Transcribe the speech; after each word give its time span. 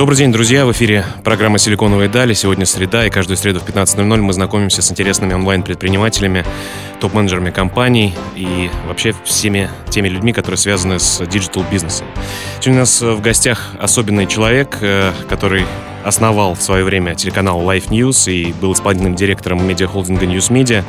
Добрый 0.00 0.16
день, 0.16 0.32
друзья! 0.32 0.64
В 0.64 0.72
эфире 0.72 1.04
программа 1.24 1.58
«Силиконовые 1.58 2.08
дали». 2.08 2.32
Сегодня 2.32 2.64
среда, 2.64 3.06
и 3.06 3.10
каждую 3.10 3.36
среду 3.36 3.60
в 3.60 3.68
15.00 3.68 4.16
мы 4.22 4.32
знакомимся 4.32 4.80
с 4.80 4.90
интересными 4.90 5.34
онлайн-предпринимателями, 5.34 6.42
топ-менеджерами 7.00 7.50
компаний 7.50 8.14
и 8.34 8.70
вообще 8.88 9.14
всеми 9.26 9.68
теми 9.90 10.08
людьми, 10.08 10.32
которые 10.32 10.56
связаны 10.56 10.98
с 10.98 11.22
digital-бизнесом. 11.26 12.06
Сегодня 12.60 12.76
у 12.76 12.84
нас 12.84 13.02
в 13.02 13.20
гостях 13.20 13.72
особенный 13.78 14.26
человек, 14.26 14.78
э, 14.80 15.12
который 15.28 15.66
основал 16.02 16.54
в 16.54 16.62
свое 16.62 16.82
время 16.82 17.14
телеканал 17.14 17.60
Life 17.60 17.90
News 17.90 18.32
и 18.32 18.54
был 18.54 18.72
исполнительным 18.72 19.16
директором 19.16 19.68
медиахолдинга 19.68 20.24
News 20.24 20.50
Media 20.50 20.82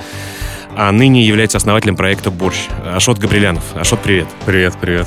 а 0.73 0.89
ныне 0.93 1.25
является 1.25 1.57
основателем 1.57 1.97
проекта 1.97 2.31
«Борщ». 2.31 2.69
Ашот 2.85 3.17
Габрелянов. 3.17 3.75
Ашот, 3.75 3.99
привет. 3.99 4.27
Привет, 4.45 4.73
привет. 4.80 5.05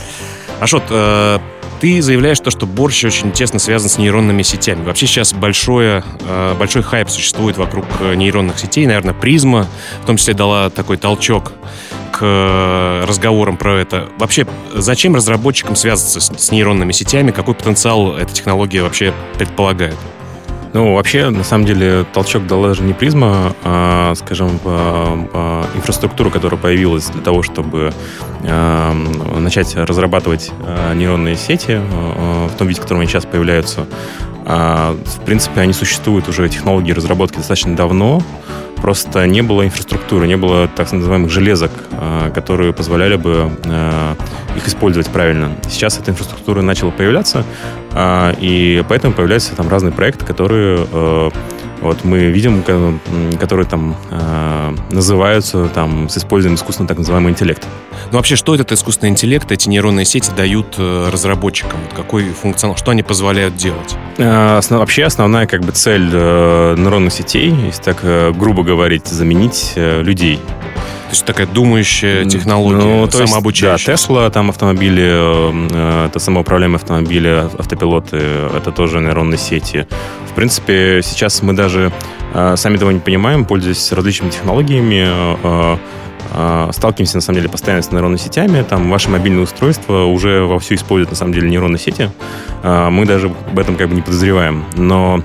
Ашот, 0.65 0.85
э, 0.89 1.39
ты 1.83 2.01
заявляешь 2.01 2.41
то, 2.41 2.51
что 2.51 2.65
борщ 2.65 3.05
очень 3.05 3.33
тесно 3.33 3.59
связан 3.59 3.91
с 3.91 3.99
нейронными 3.99 4.41
сетями. 4.41 4.83
Вообще 4.83 5.07
сейчас 5.07 5.35
большое, 5.35 6.03
э, 6.21 6.55
большой 6.59 6.83
хайп 6.83 7.11
существует 7.11 7.59
вокруг 7.59 7.85
э, 8.01 8.15
нейронных 8.15 8.59
сетей. 8.59 8.87
Наверное, 8.87 9.13
Prisma 9.13 9.67
в 10.03 10.07
том 10.07 10.17
числе 10.17 10.33
дала 10.33 10.71
такой 10.71 10.97
толчок 10.97 11.53
к 12.13 12.21
э, 12.23 13.05
разговорам 13.07 13.59
про 13.59 13.79
это. 13.79 14.09
Вообще, 14.17 14.47
зачем 14.73 15.15
разработчикам 15.15 15.77
связываться 15.77 16.21
с, 16.21 16.33
с 16.35 16.51
нейронными 16.51 16.93
сетями? 16.93 17.31
Какой 17.31 17.53
потенциал 17.53 18.17
эта 18.17 18.33
технология 18.33 18.81
вообще 18.81 19.13
предполагает? 19.37 19.97
Ну, 20.75 20.93
вообще, 20.95 21.31
на 21.31 21.45
самом 21.45 21.67
деле, 21.67 22.05
толчок 22.13 22.49
дала 22.49 22.67
даже 22.67 22.83
не 22.83 22.95
призма, 22.95 23.55
а, 23.63 24.13
скажем, 24.17 24.59
а, 24.65 25.65
инфраструктура, 25.77 26.31
которая 26.31 26.61
появилась 26.61 27.07
для 27.07 27.23
того, 27.23 27.45
чтобы 27.45 27.95
а, 28.43 28.93
начать 29.39 29.77
разрабатывать 29.77 30.51
а, 30.67 30.93
нейронные 30.93 31.37
сети 31.37 31.81
в 32.49 32.57
том 32.59 32.67
виде, 32.67 32.81
в 32.81 32.83
котором 32.83 33.03
они 33.03 33.09
сейчас 33.09 33.25
появляются. 33.25 33.87
В 34.45 35.21
принципе, 35.25 35.63
они 35.63 35.73
существуют 35.73 36.29
уже, 36.29 36.47
технологии 36.51 36.93
разработки 36.93 37.37
достаточно 37.37 37.75
давно, 37.75 38.21
просто 38.85 39.27
не 39.27 39.41
было 39.41 39.65
инфраструктуры, 39.65 40.27
не 40.27 40.37
было 40.37 40.69
так 40.69 40.93
называемых 40.93 41.31
железок, 41.31 41.71
а, 41.93 42.31
которые 42.31 42.75
позволяли 42.75 43.17
бы 43.17 43.51
а, 43.65 44.15
их 44.59 44.69
использовать 44.69 45.09
правильно. 45.09 45.53
Сейчас 45.71 45.99
эта 45.99 46.11
инфраструктура 46.11 46.61
начала 46.61 46.91
появляться, 46.91 47.47
а, 47.93 48.35
и 48.39 48.85
поэтому 48.87 49.15
появляются 49.15 49.57
там 49.57 49.71
разные 49.71 49.91
проекты, 49.91 50.27
которые 50.27 50.87
вот 51.85 52.05
мы 52.05 52.27
видим, 52.27 52.63
которые 53.39 53.67
там 53.67 53.97
называются 54.91 55.69
там 55.69 56.09
с 56.09 56.19
использованием 56.19 56.57
искусственного 56.57 56.89
так 56.89 56.99
называемого 56.99 57.31
интеллекта. 57.31 57.67
Ну 58.11 58.19
вообще, 58.19 58.37
что 58.37 58.55
этот 58.55 58.73
искусственный 58.73 59.11
интеллект, 59.11 59.51
эти 59.51 59.69
нейронные 59.69 60.05
сети 60.05 60.31
дают 60.37 60.75
э, 60.79 61.09
разработчикам? 61.11 61.79
Какой 61.97 62.25
функционал, 62.31 62.77
что 62.77 62.91
они 62.91 63.03
позволяют 63.03 63.57
делать? 63.57 63.97
Основ, 64.19 64.81
вообще 64.81 65.05
основная 65.05 65.47
как 65.47 65.63
бы 65.63 65.73
цель 65.73 66.09
э, 66.13 66.75
нейронных 66.77 67.13
сетей, 67.13 67.51
если 67.51 67.83
так 67.83 67.99
э, 68.03 68.33
грубо 68.33 68.63
говорить, 68.63 69.07
заменить 69.07 69.73
людей. 69.77 70.39
То 71.15 71.17
есть 71.17 71.27
такая 71.27 71.47
думающая 71.47 72.25
технология, 72.25 72.83
ну, 72.83 73.07
то 73.07 73.25
самообучающая. 73.25 73.93
Есть, 73.93 74.09
да, 74.09 74.15
Tesla, 74.15 74.31
там 74.33 74.51
автомобили, 74.51 76.07
это 76.07 76.19
самоуправляемые 76.19 76.79
автомобили, 76.79 77.49
автопилоты, 77.57 78.17
это 78.17 78.73
тоже 78.73 78.99
нейронные 78.99 79.39
сети. 79.39 79.87
В 80.29 80.35
принципе, 80.35 81.03
сейчас 81.05 81.41
мы 81.41 81.53
даже 81.53 81.93
сами 82.57 82.79
того 82.79 82.91
не 82.91 82.99
понимаем, 82.99 83.45
пользуясь 83.45 83.93
различными 83.93 84.33
технологиями, 84.33 85.07
а, 86.37 86.71
сталкиваемся, 86.73 87.19
на 87.19 87.21
самом 87.21 87.37
деле, 87.37 87.49
постоянно 87.49 87.85
с 87.85 87.93
нейронными 87.93 88.19
сетями. 88.19 88.65
Там 88.69 88.91
ваши 88.91 89.09
мобильные 89.09 89.45
устройства 89.45 90.07
уже 90.07 90.43
вовсю 90.43 90.75
используют, 90.75 91.11
на 91.11 91.17
самом 91.17 91.33
деле, 91.33 91.49
нейронные 91.49 91.79
сети. 91.79 92.11
А, 92.65 92.91
мы 92.91 93.07
даже 93.07 93.29
об 93.29 93.57
этом 93.57 93.77
как 93.77 93.89
бы 93.89 93.95
не 93.95 94.03
подозреваем. 94.03 94.65
Но 94.75 95.23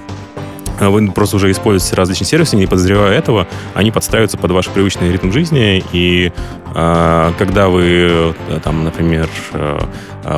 вы 0.79 1.11
просто 1.11 1.35
уже 1.35 1.51
используете 1.51 1.95
различные 1.95 2.27
сервисы, 2.27 2.55
не 2.55 2.67
подозревая 2.67 3.17
этого, 3.17 3.47
они 3.73 3.91
подстраиваются 3.91 4.37
под 4.37 4.51
ваш 4.51 4.67
привычный 4.69 5.11
ритм 5.11 5.31
жизни, 5.31 5.83
и 5.91 6.31
э, 6.75 7.31
когда 7.37 7.69
вы, 7.69 8.33
там, 8.63 8.83
например, 8.83 9.27
э, 9.53 9.79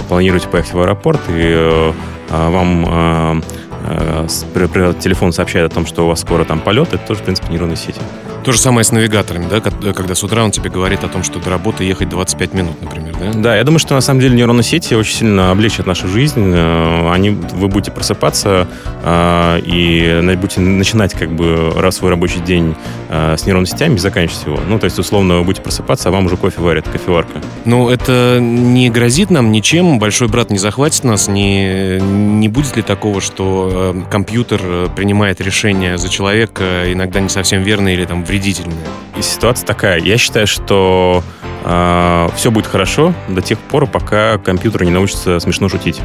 планируете 0.07 0.47
поехать 0.47 0.73
в 0.73 0.81
аэропорт, 0.81 1.21
и 1.29 1.33
э, 1.33 1.91
вам 2.29 2.85
э, 2.87 3.41
э, 3.85 4.93
телефон 4.99 5.33
сообщает 5.33 5.71
о 5.71 5.75
том, 5.75 5.85
что 5.85 6.05
у 6.05 6.07
вас 6.07 6.21
скоро 6.21 6.45
там 6.45 6.59
полет, 6.59 6.93
это 6.93 7.05
тоже, 7.05 7.21
в 7.21 7.23
принципе, 7.23 7.49
нейронные 7.49 7.77
сети. 7.77 7.99
То 8.43 8.51
же 8.53 8.59
самое 8.59 8.83
с 8.83 8.91
навигаторами, 8.91 9.47
да, 9.47 9.61
когда 9.61 10.15
с 10.15 10.23
утра 10.23 10.43
он 10.43 10.49
тебе 10.49 10.69
говорит 10.71 11.03
о 11.03 11.07
том, 11.07 11.23
что 11.23 11.39
до 11.39 11.51
работы 11.51 11.83
ехать 11.83 12.09
25 12.09 12.53
минут, 12.55 12.81
например, 12.81 13.15
да? 13.19 13.31
Да, 13.39 13.55
я 13.55 13.63
думаю, 13.63 13.79
что 13.79 13.93
на 13.93 14.01
самом 14.01 14.19
деле 14.19 14.35
нейронные 14.35 14.63
сети 14.63 14.95
очень 14.95 15.15
сильно 15.15 15.51
облегчат 15.51 15.85
нашу 15.85 16.07
жизнь. 16.07 16.51
Э, 16.55 17.11
они, 17.11 17.29
вы 17.29 17.67
будете 17.67 17.91
просыпаться 17.91 18.67
э, 19.03 19.59
и 19.63 20.35
будете 20.37 20.59
начинать 20.59 21.13
как 21.13 21.31
бы 21.31 21.71
раз 21.75 21.97
свой 21.97 22.09
рабочий 22.09 22.39
день 22.39 22.75
э, 23.09 23.35
с 23.37 23.45
нейронными 23.45 23.69
сетями 23.69 23.95
и 23.95 23.99
заканчивать 23.99 24.45
его. 24.45 24.59
Ну, 24.67 24.79
то 24.79 24.85
есть, 24.85 24.97
условно, 24.97 25.37
вы 25.39 25.43
будете 25.43 25.61
просыпаться, 25.61 26.09
а 26.09 26.11
вам 26.11 26.25
уже 26.25 26.35
кофе 26.35 26.61
варит, 26.61 26.87
кофеварка. 26.87 27.41
Ну, 27.65 27.89
это 27.89 28.39
не 28.41 28.89
грозит 28.89 29.29
нам 29.29 29.51
ничем, 29.51 29.99
большой 29.99 30.29
брат 30.29 30.49
не 30.49 30.57
захватит 30.57 31.03
нас, 31.03 31.27
не, 31.27 31.99
не 31.99 32.47
будет 32.47 32.75
ли 32.75 32.81
такого, 32.81 33.21
что 33.21 33.95
компьютер 34.09 34.89
принимает 34.95 35.41
решение 35.41 35.99
за 35.99 36.09
человека, 36.09 36.91
иногда 36.91 37.19
не 37.19 37.29
совсем 37.29 37.61
верное 37.61 37.93
или 37.93 38.05
там 38.05 38.23
вредительные. 38.31 38.79
И 39.17 39.21
ситуация 39.21 39.67
такая. 39.67 39.99
Я 39.99 40.17
считаю, 40.17 40.47
что 40.47 41.21
э, 41.43 41.47
а, 41.65 42.31
все 42.37 42.49
будет 42.49 42.65
хорошо 42.65 43.13
до 43.27 43.41
тех 43.41 43.59
пор, 43.59 43.87
пока 43.87 44.37
компьютер 44.37 44.85
не 44.85 44.91
научится 44.91 45.39
смешно 45.41 45.67
шутить. 45.67 45.99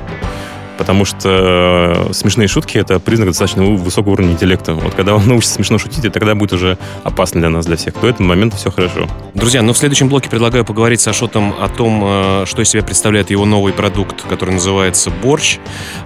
Потому 0.77 1.05
что 1.05 2.09
э, 2.09 2.13
смешные 2.13 2.49
шутки— 2.49 2.77
это 2.79 2.99
признак 2.99 3.29
достаточно 3.29 3.65
высокого 3.65 4.15
уровня 4.15 4.33
интеллекта. 4.33 4.75
Вот 4.75 4.95
когда 4.95 5.15
он 5.15 5.25
научится 5.29 5.55
смешно 5.55 5.79
шутить, 5.79 6.05
и 6.05 6.09
тогда 6.09 6.35
будет 6.35 6.53
уже 6.53 6.79
опасно 7.05 7.41
для 7.41 7.49
нас, 7.49 7.65
для 7.65 7.77
всех. 7.77 7.95
До 8.01 8.09
этого 8.09 8.27
момента 8.27 8.57
все 8.57 8.73
хорошо. 8.73 9.07
Друзья, 9.35 9.63
ну 9.63 9.73
в 9.73 9.79
следующем 9.79 10.09
блоке 10.09 10.29
предлагаю 10.29 10.65
поговорить 10.65 11.01
с 11.01 11.07
Ашотом 11.07 11.55
о 11.61 11.69
том, 11.69 12.03
э, 12.05 12.45
что 12.47 12.61
из 12.61 12.69
себя 12.69 12.83
представляет 12.83 13.31
его 13.31 13.45
новый 13.45 13.73
продукт, 13.73 14.23
который 14.29 14.55
называется 14.55 15.11
«Борщ». 15.11 15.59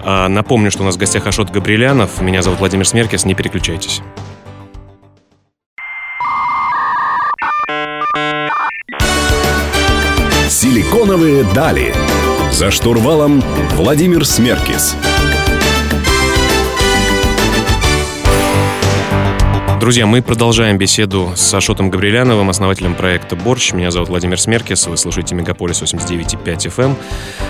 А, 0.05 0.29
напомню, 0.29 0.71
что 0.71 0.83
у 0.83 0.85
нас 0.85 0.97
в 0.97 0.99
гостях 0.99 1.27
Ашот 1.27 1.51
Габрилянов. 1.51 2.21
Меня 2.21 2.43
зовут 2.43 2.59
Владимир 2.59 2.87
Смеркис. 2.87 3.25
Не 3.25 3.35
переключайтесь. 3.35 4.03
«Силиконовые 10.51 11.45
дали». 11.55 11.95
За 12.51 12.73
штурвалом 12.73 13.41
Владимир 13.77 14.27
Смеркис. 14.27 14.97
Друзья, 19.79 20.07
мы 20.07 20.23
продолжаем 20.23 20.77
беседу 20.77 21.31
с 21.37 21.55
Ашотом 21.55 21.89
Габриляновым, 21.89 22.51
основателем 22.51 22.97
проекта 22.97 23.37
«Борщ». 23.37 23.73
Меня 23.73 23.93
зовут 23.93 24.09
Владимир 24.09 24.41
Смеркис, 24.41 24.89
вы 24.89 24.97
слушаете 24.97 25.37
«Мегаполис 25.37 25.83
89.5 25.83 26.43
FM». 26.43 26.85
Эм. 26.85 26.97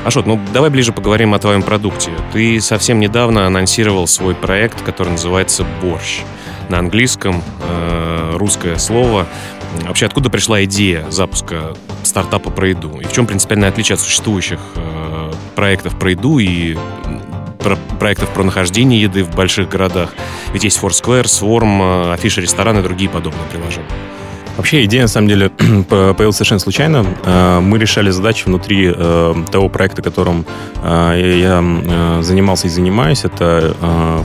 Ашот, 0.05 0.27
ну 0.27 0.39
давай 0.53 0.69
ближе 0.69 0.93
поговорим 0.93 1.33
о 1.33 1.39
твоем 1.39 1.63
продукте. 1.63 2.11
Ты 2.35 2.61
совсем 2.61 3.01
недавно 3.01 3.47
анонсировал 3.47 4.07
свой 4.09 4.35
проект, 4.35 4.83
который 4.83 5.13
называется 5.13 5.65
«Борщ». 5.81 6.21
На 6.69 6.79
английском 6.79 7.43
э, 7.63 8.35
русское 8.37 8.77
слово 8.77 9.27
Вообще, 9.87 10.07
откуда 10.07 10.31
пришла 10.31 10.65
идея 10.65 11.09
запуска 11.11 11.75
стартапа 12.03 12.51
про 12.51 12.69
еду? 12.69 13.01
И 13.01 13.05
в 13.05 13.13
чем 13.13 13.27
принципиальное 13.27 13.69
отличие 13.69 13.95
от 13.95 14.01
существующих 14.01 14.61
э, 14.77 15.33
проектов 15.55 15.99
про 15.99 16.11
еду 16.11 16.39
и 16.39 16.77
про 17.59 17.77
проектов 17.99 18.31
про 18.31 18.43
нахождение 18.43 19.01
еды 19.01 19.25
в 19.25 19.35
больших 19.35 19.69
городах? 19.69 20.15
Ведь 20.53 20.65
есть 20.65 20.79
Foursquare, 20.81 21.25
Swarm, 21.25 22.13
Афиша 22.13 22.41
ресторан 22.41 22.79
и 22.79 22.83
другие 22.83 23.11
подобные 23.11 23.45
приложения. 23.51 23.87
Вообще 24.57 24.85
идея, 24.85 25.03
на 25.03 25.09
самом 25.09 25.29
деле, 25.29 25.49
появилась 25.89 26.37
совершенно 26.37 26.61
случайно. 26.61 27.07
Э, 27.25 27.61
мы 27.61 27.79
решали 27.79 28.11
задачи 28.11 28.45
внутри 28.45 28.93
э, 28.95 29.35
того 29.51 29.69
проекта, 29.69 30.03
которым 30.03 30.45
э, 30.83 31.41
я 31.43 32.23
занимался 32.23 32.67
и 32.67 32.71
занимаюсь. 32.71 33.25
Это 33.25 33.75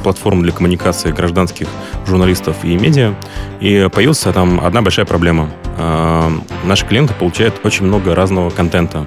платформа 0.04 0.44
для 0.44 0.52
коммуникации 0.52 1.12
гражданских 1.12 1.68
журналистов 2.08 2.58
и 2.64 2.76
медиа. 2.76 3.14
И 3.62 3.88
появилась 3.94 4.20
там 4.20 4.60
одна 4.64 4.82
большая 4.82 5.06
проблема. 5.06 5.50
Наши 6.64 6.86
клиенты 6.86 7.14
получают 7.14 7.60
очень 7.64 7.86
много 7.86 8.16
разного 8.16 8.50
контента. 8.50 9.06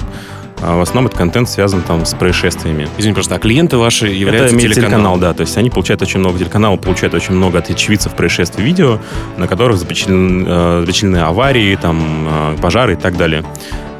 А 0.62 0.76
в 0.76 0.81
основном 0.81 1.06
этот 1.06 1.19
контент 1.19 1.49
связан 1.49 1.82
там 1.82 2.05
с 2.05 2.14
происшествиями. 2.14 2.88
Извините, 2.99 3.14
просто, 3.14 3.34
а 3.34 3.38
клиенты 3.38 3.76
ваши 3.76 4.08
являются 4.08 4.56
Это 4.56 4.62
телеканал? 4.62 4.90
телеканал, 4.90 5.16
да. 5.19 5.34
То 5.34 5.43
есть 5.43 5.56
они 5.56 5.70
получают 5.70 6.02
очень 6.02 6.20
много, 6.20 6.38
телеканал 6.38 6.76
получают 6.76 7.14
очень 7.14 7.34
много 7.34 7.58
от 7.58 7.70
очевидцев 7.70 8.14
происшествий 8.14 8.64
видео, 8.64 8.99
на 9.37 9.46
которых 9.46 9.78
запечатлены, 9.78 10.44
э, 10.46 10.81
запечатлены 10.81 11.19
аварии, 11.19 11.76
там, 11.76 12.28
э, 12.28 12.56
пожары 12.60 12.94
и 12.94 12.96
так 12.96 13.16
далее. 13.16 13.44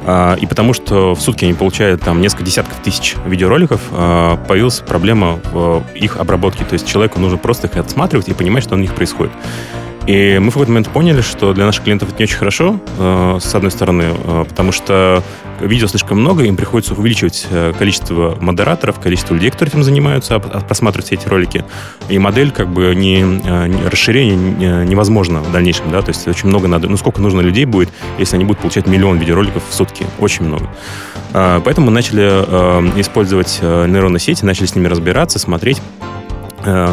А, 0.05 0.35
и 0.35 0.45
потому 0.45 0.73
что 0.73 1.13
в 1.13 1.21
сутки 1.21 1.45
они 1.45 1.53
получают 1.53 2.01
там 2.01 2.21
несколько 2.21 2.43
десятков 2.43 2.77
тысяч 2.81 3.15
видеороликов, 3.25 3.81
а, 3.91 4.37
появилась 4.47 4.79
проблема 4.79 5.39
в 5.51 5.83
их 5.93 6.17
обработке. 6.17 6.65
То 6.65 6.73
есть 6.73 6.87
человеку 6.87 7.19
нужно 7.19 7.37
просто 7.37 7.67
их 7.67 7.75
отсматривать 7.77 8.27
и 8.27 8.33
понимать, 8.33 8.63
что 8.63 8.75
у 8.75 8.77
них 8.77 8.95
происходит. 8.95 9.33
И 10.09 10.39
мы 10.39 10.49
в 10.49 10.53
какой-то 10.53 10.71
момент 10.71 10.89
поняли, 10.89 11.21
что 11.21 11.53
для 11.53 11.67
наших 11.67 11.83
клиентов 11.83 12.09
это 12.09 12.17
не 12.17 12.23
очень 12.23 12.37
хорошо, 12.37 12.79
э, 12.97 13.37
с 13.39 13.53
одной 13.53 13.69
стороны, 13.69 14.05
э, 14.07 14.45
потому 14.49 14.71
что 14.71 15.21
видео 15.61 15.85
слишком 15.85 16.19
много, 16.19 16.45
им 16.45 16.55
приходится 16.55 16.95
увеличивать 16.95 17.45
э, 17.51 17.73
количество 17.77 18.35
модераторов, 18.41 18.99
количество 18.99 19.35
людей, 19.35 19.51
которые 19.51 19.69
этим 19.69 19.83
занимаются, 19.83 20.37
а, 20.37 20.37
а 20.37 20.61
просматривать 20.61 21.05
все 21.05 21.13
эти 21.13 21.27
ролики. 21.27 21.63
И 22.09 22.17
модель 22.17 22.49
как 22.49 22.69
бы 22.69 22.95
не, 22.95 23.21
не 23.21 23.87
расширение 23.87 24.83
невозможно 24.83 25.41
в 25.41 25.51
дальнейшем, 25.51 25.91
да, 25.91 26.01
то 26.01 26.09
есть 26.09 26.27
очень 26.27 26.49
много 26.49 26.67
надо, 26.67 26.87
ну 26.87 26.97
сколько 26.97 27.21
нужно 27.21 27.41
людей 27.41 27.65
будет, 27.65 27.89
если 28.17 28.35
они 28.35 28.45
будут 28.45 28.61
получать 28.61 28.87
миллион 28.87 29.19
видеороликов 29.19 29.61
в 29.69 29.73
сутки, 29.75 30.07
очень 30.17 30.43
много. 30.43 30.67
Поэтому 31.33 31.85
мы 31.85 31.91
начали 31.91 32.23
использовать 32.99 33.59
нейронные 33.61 34.19
сети, 34.19 34.43
начали 34.43 34.65
с 34.65 34.73
ними 34.73 34.87
разбираться, 34.87 35.37
смотреть, 35.37 35.79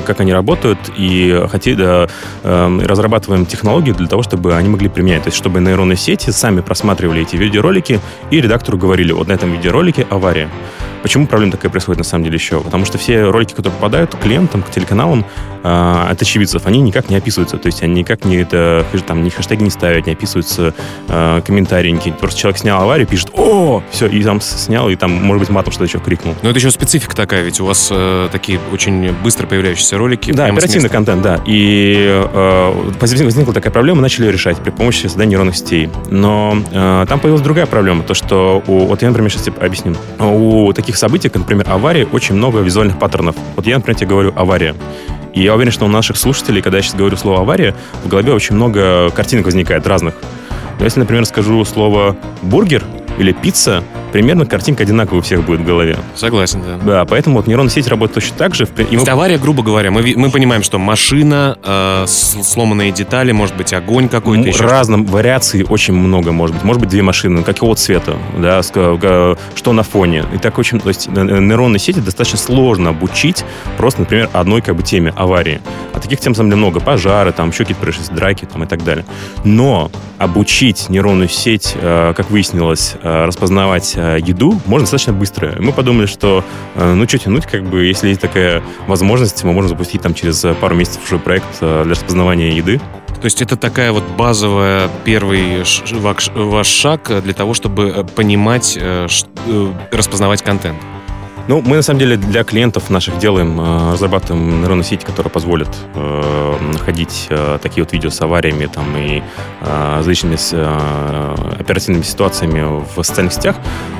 как 0.06 0.20
они 0.20 0.32
работают, 0.32 0.78
и 0.96 1.46
хотели, 1.50 1.74
да, 1.76 2.08
э, 2.42 2.78
разрабатываем 2.84 3.46
технологии 3.46 3.92
для 3.92 4.06
того, 4.06 4.22
чтобы 4.22 4.54
они 4.54 4.68
могли 4.68 4.88
применять. 4.88 5.22
То 5.24 5.28
есть, 5.28 5.36
чтобы 5.36 5.60
нейронные 5.60 5.96
сети 5.96 6.30
сами 6.30 6.60
просматривали 6.60 7.22
эти 7.22 7.36
видеоролики 7.36 8.00
и 8.30 8.40
редактору 8.40 8.78
говорили, 8.78 9.12
вот 9.12 9.28
на 9.28 9.32
этом 9.32 9.52
видеоролике 9.52 10.06
авария. 10.10 10.48
Почему 11.06 11.28
проблема 11.28 11.52
такая 11.52 11.70
происходит 11.70 11.98
на 11.98 12.04
самом 12.04 12.24
деле 12.24 12.34
еще? 12.34 12.60
Потому 12.60 12.84
что 12.84 12.98
все 12.98 13.30
ролики, 13.30 13.54
которые 13.54 13.72
попадают 13.76 14.16
к 14.16 14.18
клиентам, 14.18 14.64
к 14.64 14.72
телеканалам 14.72 15.24
э, 15.62 16.06
от 16.10 16.20
очевидцев, 16.20 16.66
они 16.66 16.80
никак 16.80 17.10
не 17.10 17.14
описываются. 17.14 17.58
То 17.58 17.66
есть 17.66 17.80
они 17.84 18.00
никак 18.00 18.24
не, 18.24 18.38
это, 18.38 18.84
там, 19.06 19.22
ни 19.22 19.28
хэштеги 19.28 19.62
не 19.62 19.70
ставят, 19.70 20.06
не 20.06 20.14
описываются 20.14 20.74
э, 21.06 21.42
комментарии. 21.46 21.96
Просто 22.18 22.40
человек 22.40 22.58
снял 22.58 22.82
аварию, 22.82 23.06
пишет 23.06 23.30
«О!» 23.34 23.84
Все, 23.92 24.08
и 24.08 24.20
там 24.24 24.40
снял, 24.40 24.88
и 24.88 24.96
там, 24.96 25.12
может 25.12 25.42
быть, 25.42 25.48
матом 25.48 25.70
что-то 25.70 25.84
еще 25.84 26.00
крикнул. 26.00 26.34
Но 26.42 26.50
это 26.50 26.58
еще 26.58 26.72
специфика 26.72 27.14
такая, 27.14 27.44
ведь 27.44 27.60
у 27.60 27.66
вас 27.66 27.86
э, 27.92 28.28
такие 28.32 28.58
очень 28.72 29.12
быстро 29.22 29.46
появляющиеся 29.46 29.98
ролики. 29.98 30.32
Да, 30.32 30.46
оперативный 30.46 30.88
контент, 30.88 31.22
да. 31.22 31.40
И 31.46 32.20
э, 32.34 32.92
возникла 33.00 33.54
такая 33.54 33.70
проблема, 33.70 34.00
начали 34.00 34.24
ее 34.24 34.32
решать 34.32 34.56
при 34.56 34.70
помощи 34.70 35.02
создания 35.02 35.30
нейронных 35.30 35.56
сетей. 35.56 35.88
Но 36.10 36.58
э, 36.72 37.06
там 37.08 37.20
появилась 37.20 37.42
другая 37.42 37.66
проблема, 37.66 38.02
то, 38.02 38.14
что 38.14 38.60
у, 38.66 38.86
вот 38.86 39.02
я, 39.02 39.08
например, 39.08 39.30
сейчас 39.30 39.42
тебе 39.42 39.54
объясню. 39.60 39.94
У 40.18 40.72
таких 40.72 40.95
событий, 40.96 41.28
как, 41.28 41.42
например, 41.42 41.66
аварии, 41.70 42.06
очень 42.10 42.34
много 42.34 42.60
визуальных 42.60 42.98
паттернов. 42.98 43.36
Вот 43.54 43.66
я, 43.66 43.76
например, 43.76 43.96
тебе 43.96 44.08
говорю 44.08 44.32
«авария». 44.36 44.74
И 45.34 45.42
я 45.42 45.54
уверен, 45.54 45.70
что 45.70 45.84
у 45.84 45.88
наших 45.88 46.16
слушателей, 46.16 46.62
когда 46.62 46.78
я 46.78 46.82
сейчас 46.82 46.94
говорю 46.94 47.16
слово 47.16 47.40
«авария», 47.40 47.74
в 48.04 48.08
голове 48.08 48.32
очень 48.32 48.56
много 48.56 49.10
картинок 49.10 49.44
возникает 49.44 49.86
разных. 49.86 50.14
Но 50.78 50.84
если, 50.84 51.00
например, 51.00 51.24
скажу 51.26 51.64
слово 51.64 52.16
«бургер», 52.42 52.82
или 53.18 53.32
пицца, 53.32 53.82
примерно 54.16 54.46
картинка 54.46 54.82
одинаковая 54.84 55.18
у 55.18 55.22
всех 55.22 55.44
будет 55.44 55.60
в 55.60 55.64
голове. 55.66 55.98
Согласен, 56.14 56.62
да. 56.66 56.78
Да, 56.82 57.04
поэтому 57.04 57.36
вот 57.36 57.46
нейронная 57.46 57.70
сеть 57.70 57.86
работает 57.86 58.14
точно 58.14 58.38
так 58.38 58.54
же. 58.54 58.66
И 58.90 58.96
мы... 58.96 59.02
авария, 59.02 59.36
грубо 59.36 59.62
говоря, 59.62 59.90
мы, 59.90 60.14
мы 60.16 60.30
понимаем, 60.30 60.62
что 60.62 60.78
машина, 60.78 61.58
э, 61.62 62.06
сломанные 62.06 62.92
детали, 62.92 63.32
может 63.32 63.54
быть, 63.56 63.74
огонь 63.74 64.08
какой-то. 64.08 64.48
Еще 64.48 64.64
разным 64.64 65.04
вариаций 65.04 65.66
очень 65.68 65.92
много 65.92 66.32
может 66.32 66.56
быть. 66.56 66.64
Может 66.64 66.80
быть, 66.80 66.88
две 66.88 67.02
машины, 67.02 67.42
какого 67.42 67.76
цвета, 67.76 68.16
да, 68.38 68.62
что 68.62 69.72
на 69.72 69.82
фоне. 69.82 70.24
И 70.34 70.38
так 70.38 70.56
очень... 70.56 70.80
То 70.80 70.88
есть 70.88 71.08
нейронные 71.08 71.78
сети 71.78 72.00
достаточно 72.00 72.38
сложно 72.38 72.88
обучить 72.88 73.44
просто, 73.76 74.00
например, 74.00 74.30
одной 74.32 74.62
как 74.62 74.76
бы 74.76 74.82
теме 74.82 75.12
аварии. 75.14 75.60
А 75.92 76.00
таких 76.00 76.20
тем, 76.20 76.32
на 76.32 76.36
самом 76.36 76.48
деле, 76.48 76.62
много. 76.62 76.80
Пожары, 76.80 77.32
там, 77.32 77.50
еще 77.50 77.64
какие-то 77.64 77.82
происшествия, 77.82 78.16
драки 78.16 78.46
там, 78.50 78.64
и 78.64 78.66
так 78.66 78.82
далее. 78.82 79.04
Но 79.44 79.90
обучить 80.16 80.88
нейронную 80.88 81.28
сеть, 81.28 81.74
э, 81.74 82.14
как 82.16 82.30
выяснилось, 82.30 82.94
э, 83.02 83.24
распознавать 83.26 83.92
э, 84.14 84.18
еду 84.20 84.60
можно 84.66 84.84
достаточно 84.84 85.12
быстро. 85.12 85.56
Мы 85.58 85.72
подумали, 85.72 86.06
что 86.06 86.44
ну 86.74 87.08
что 87.08 87.18
тянуть, 87.18 87.46
как 87.46 87.64
бы, 87.64 87.84
если 87.84 88.08
есть 88.08 88.20
такая 88.20 88.62
возможность, 88.86 89.42
мы 89.44 89.52
можем 89.52 89.68
запустить 89.70 90.02
там 90.02 90.14
через 90.14 90.44
пару 90.60 90.74
месяцев 90.74 91.02
уже 91.04 91.18
проект 91.18 91.58
для 91.60 91.84
распознавания 91.84 92.56
еды. 92.56 92.80
То 93.20 93.24
есть 93.24 93.40
это 93.42 93.56
такая 93.56 93.92
вот 93.92 94.04
базовая 94.16 94.88
первый 95.04 95.64
ваш 96.34 96.66
шаг 96.66 97.10
для 97.22 97.32
того, 97.32 97.54
чтобы 97.54 98.06
понимать, 98.14 98.78
распознавать 99.90 100.42
контент. 100.42 100.76
Ну, 101.48 101.62
мы 101.62 101.76
на 101.76 101.82
самом 101.82 102.00
деле 102.00 102.16
для 102.16 102.42
клиентов 102.42 102.90
наших 102.90 103.18
делаем, 103.18 103.60
э, 103.60 103.92
разрабатываем 103.92 104.62
нейронные 104.62 104.82
сети, 104.82 105.04
которые 105.04 105.30
позволят 105.30 105.68
э, 105.94 106.56
находить 106.72 107.28
э, 107.30 107.58
такие 107.62 107.84
вот 107.84 107.92
видео 107.92 108.10
с 108.10 108.20
авариями 108.20 108.66
там, 108.66 108.96
и 108.96 109.22
э, 109.60 109.96
различными 109.96 110.36
э, 110.52 111.34
оперативными 111.60 112.02
ситуациями 112.02 112.82
в 112.94 113.04
социальных 113.04 113.32
сетях, 113.32 113.56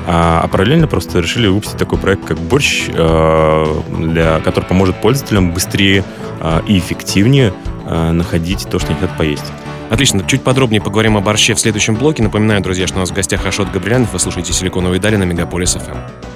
а, 0.08 0.40
а 0.42 0.48
параллельно 0.48 0.88
просто 0.88 1.20
решили 1.20 1.46
выпустить 1.46 1.78
такой 1.78 1.98
проект, 1.98 2.24
как 2.24 2.38
Борщ, 2.38 2.86
э, 2.88 3.66
для, 3.96 4.40
который 4.40 4.64
поможет 4.64 5.00
пользователям 5.00 5.52
быстрее 5.52 6.02
э, 6.40 6.60
и 6.66 6.78
эффективнее 6.78 7.52
э, 7.86 8.10
находить 8.10 8.66
то, 8.68 8.80
что 8.80 8.88
они 8.88 9.00
хотят 9.00 9.16
поесть. 9.16 9.44
Отлично. 9.88 10.24
Чуть 10.26 10.42
подробнее 10.42 10.80
поговорим 10.80 11.16
о 11.16 11.20
борще 11.20 11.54
в 11.54 11.60
следующем 11.60 11.94
блоке. 11.94 12.24
Напоминаю, 12.24 12.60
друзья, 12.60 12.88
что 12.88 12.96
у 12.96 13.00
нас 13.00 13.10
в 13.10 13.14
гостях 13.14 13.46
Ашот 13.46 13.70
Габрилянов. 13.70 14.12
Вы 14.12 14.18
слушаете 14.18 14.52
«Силиконовые 14.52 15.00
дали» 15.00 15.14
на 15.14 15.22
Мегаполис 15.22 15.74
ФМ. 15.74 16.35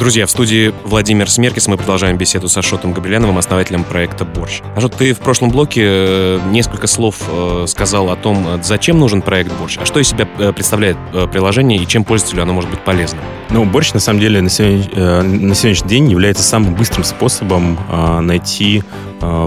Друзья, 0.00 0.24
в 0.24 0.30
студии 0.30 0.72
Владимир 0.86 1.28
Смеркис. 1.28 1.68
Мы 1.68 1.76
продолжаем 1.76 2.16
беседу 2.16 2.48
с 2.48 2.56
Ашотом 2.56 2.94
Габриляновым, 2.94 3.36
основателем 3.36 3.84
проекта 3.84 4.24
«Борщ». 4.24 4.62
Ашот, 4.74 4.94
ты 4.96 5.12
в 5.12 5.18
прошлом 5.18 5.50
блоке 5.50 5.82
э, 5.84 6.40
несколько 6.50 6.86
слов 6.86 7.16
э, 7.28 7.66
сказал 7.68 8.08
о 8.08 8.16
том, 8.16 8.62
зачем 8.62 8.98
нужен 8.98 9.20
проект 9.20 9.52
«Борщ», 9.60 9.76
а 9.76 9.84
что 9.84 10.00
из 10.00 10.08
себя 10.08 10.26
э, 10.38 10.54
представляет 10.54 10.96
приложение 11.30 11.78
и 11.78 11.86
чем 11.86 12.04
пользователю 12.04 12.44
оно 12.44 12.54
может 12.54 12.70
быть 12.70 12.82
полезным? 12.82 13.22
Ну, 13.50 13.66
«Борщ» 13.66 13.92
на 13.92 14.00
самом 14.00 14.20
деле 14.20 14.40
на, 14.40 14.48
сегодня, 14.48 15.22
на 15.22 15.54
сегодняшний 15.54 15.90
день 15.90 16.10
является 16.10 16.44
самым 16.44 16.74
быстрым 16.74 17.04
способом 17.04 17.78
найти 18.22 18.82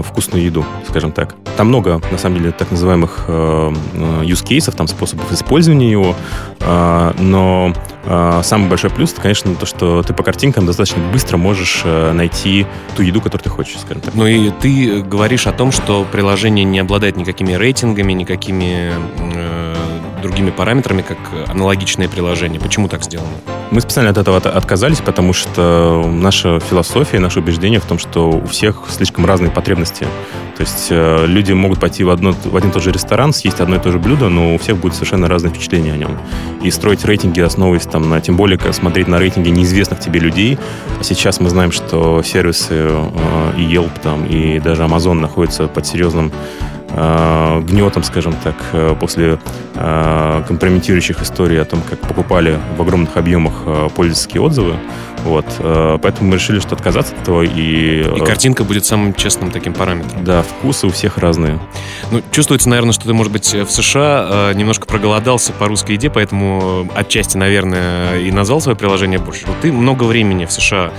вкусную 0.04 0.44
еду, 0.44 0.64
скажем 0.88 1.10
так. 1.10 1.34
Там 1.56 1.66
много, 1.66 2.00
на 2.12 2.18
самом 2.18 2.38
деле, 2.38 2.52
так 2.52 2.70
называемых 2.70 3.24
use 3.28 4.44
cases, 4.44 4.72
там 4.76 4.86
способов 4.86 5.32
использования 5.32 5.90
его, 5.90 6.14
но 6.60 7.72
самый 8.06 8.68
большой 8.68 8.90
плюс, 8.90 9.12
это, 9.12 9.22
конечно, 9.22 9.54
то, 9.54 9.66
что 9.66 10.02
ты 10.02 10.12
по 10.12 10.22
картинкам 10.22 10.66
достаточно 10.66 11.02
быстро 11.12 11.36
можешь 11.36 11.82
э, 11.84 12.12
найти 12.12 12.66
ту 12.96 13.02
еду, 13.02 13.20
которую 13.20 13.44
ты 13.44 13.50
хочешь, 13.50 13.78
скажем 13.78 14.02
так. 14.02 14.14
Ну 14.14 14.26
и 14.26 14.50
ты 14.50 15.02
говоришь 15.02 15.46
о 15.46 15.52
том, 15.52 15.72
что 15.72 16.04
приложение 16.10 16.64
не 16.64 16.78
обладает 16.78 17.16
никакими 17.16 17.54
рейтингами, 17.54 18.12
никакими 18.12 18.92
э, 19.18 19.74
другими 20.22 20.50
параметрами, 20.50 21.02
как 21.02 21.18
аналогичные 21.48 22.08
приложения. 22.08 22.58
Почему 22.58 22.88
так 22.88 23.04
сделано? 23.04 23.28
Мы 23.74 23.80
специально 23.80 24.12
от 24.12 24.18
этого 24.18 24.36
отказались, 24.36 25.00
потому 25.00 25.32
что 25.32 26.08
наша 26.08 26.60
философия, 26.60 27.18
наше 27.18 27.40
убеждение 27.40 27.80
в 27.80 27.84
том, 27.84 27.98
что 27.98 28.30
у 28.30 28.46
всех 28.46 28.84
слишком 28.88 29.26
разные 29.26 29.50
потребности. 29.50 30.06
То 30.56 30.60
есть 30.60 30.86
э, 30.90 31.26
люди 31.26 31.52
могут 31.52 31.80
пойти 31.80 32.04
в, 32.04 32.10
одно, 32.10 32.30
в 32.44 32.56
один 32.56 32.70
и 32.70 32.72
тот 32.72 32.84
же 32.84 32.92
ресторан, 32.92 33.32
съесть 33.32 33.58
одно 33.58 33.74
и 33.74 33.80
то 33.80 33.90
же 33.90 33.98
блюдо, 33.98 34.28
но 34.28 34.54
у 34.54 34.58
всех 34.58 34.76
будет 34.76 34.94
совершенно 34.94 35.26
разное 35.26 35.50
впечатление 35.50 35.94
о 35.94 35.96
нем. 35.96 36.16
И 36.62 36.70
строить 36.70 37.04
рейтинги, 37.04 37.40
основываясь 37.40 37.82
там 37.82 38.08
на, 38.08 38.20
тем 38.20 38.36
более, 38.36 38.60
смотреть 38.72 39.08
на 39.08 39.18
рейтинги 39.18 39.48
неизвестных 39.48 39.98
тебе 39.98 40.20
людей. 40.20 40.56
А 41.00 41.02
сейчас 41.02 41.40
мы 41.40 41.50
знаем, 41.50 41.72
что 41.72 42.22
сервисы 42.22 42.68
э, 42.70 43.52
и 43.58 43.62
Yelp 43.62 43.90
там, 44.04 44.24
и 44.24 44.60
даже 44.60 44.84
Amazon 44.84 45.14
находятся 45.14 45.66
под 45.66 45.84
серьезным 45.84 46.30
гнетом, 46.94 48.04
скажем 48.04 48.34
так, 48.44 48.54
э, 48.72 48.94
после 48.98 49.38
э, 49.74 50.42
компрометирующих 50.46 51.22
историй 51.22 51.60
о 51.60 51.64
том, 51.64 51.82
как 51.88 51.98
покупали 52.00 52.58
в 52.76 52.82
огромных 52.82 53.16
объемах 53.16 53.54
э, 53.66 53.88
пользовательские 53.94 54.42
отзывы. 54.42 54.74
Вот, 55.24 55.46
э, 55.58 55.98
поэтому 56.00 56.30
мы 56.30 56.36
решили, 56.36 56.60
что 56.60 56.76
отказаться 56.76 57.14
от 57.14 57.22
этого 57.22 57.42
и... 57.42 58.02
И 58.02 58.22
э, 58.22 58.24
картинка 58.24 58.62
будет 58.62 58.84
самым 58.84 59.14
честным 59.14 59.50
таким 59.50 59.72
параметром. 59.72 60.24
Да, 60.24 60.42
вкусы 60.42 60.86
у 60.86 60.90
всех 60.90 61.18
разные. 61.18 61.58
Ну, 62.10 62.22
чувствуется, 62.30 62.68
наверное, 62.68 62.92
что 62.92 63.06
ты, 63.06 63.14
может 63.14 63.32
быть, 63.32 63.52
в 63.52 63.70
США 63.70 64.50
э, 64.50 64.54
немножко 64.54 64.86
проголодался 64.86 65.52
по 65.52 65.66
русской 65.66 65.92
еде, 65.92 66.10
поэтому 66.10 66.88
отчасти, 66.94 67.36
наверное, 67.36 68.18
и 68.20 68.30
назвал 68.30 68.60
свое 68.60 68.76
приложение 68.76 69.18
больше. 69.18 69.46
Вот 69.46 69.56
ты 69.62 69.72
много 69.72 70.04
времени 70.04 70.44
в 70.44 70.52
США 70.52 70.92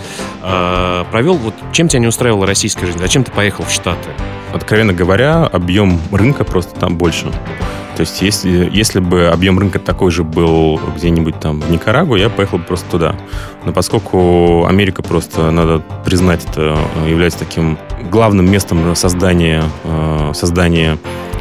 провел. 1.11 1.35
Вот 1.35 1.53
чем 1.71 1.87
тебя 1.87 1.99
не 1.99 2.07
устраивала 2.07 2.45
российская 2.45 2.85
жизнь? 2.85 2.99
Зачем 2.99 3.23
ты 3.23 3.31
поехал 3.31 3.63
в 3.65 3.71
Штаты? 3.71 4.09
Откровенно 4.55 4.93
говоря, 4.93 5.43
объем 5.43 5.99
рынка 6.13 6.45
просто 6.45 6.79
там 6.79 6.97
больше. 6.97 7.25
То 7.97 8.01
есть, 8.01 8.21
если, 8.21 8.69
если 8.71 9.01
бы 9.01 9.27
объем 9.27 9.59
рынка 9.59 9.79
такой 9.79 10.11
же 10.11 10.23
был 10.23 10.79
где-нибудь 10.95 11.37
там 11.41 11.59
в 11.59 11.69
Никарагу, 11.69 12.15
я 12.15 12.29
поехал 12.29 12.59
бы 12.59 12.63
просто 12.63 12.89
туда. 12.89 13.15
Но 13.65 13.73
поскольку 13.73 14.65
Америка 14.65 15.03
просто, 15.03 15.51
надо 15.51 15.83
признать, 16.05 16.45
это 16.45 16.77
является 17.05 17.39
таким 17.39 17.77
главным 18.09 18.49
местом 18.49 18.95
создания, 18.95 19.63
создания 20.33 20.97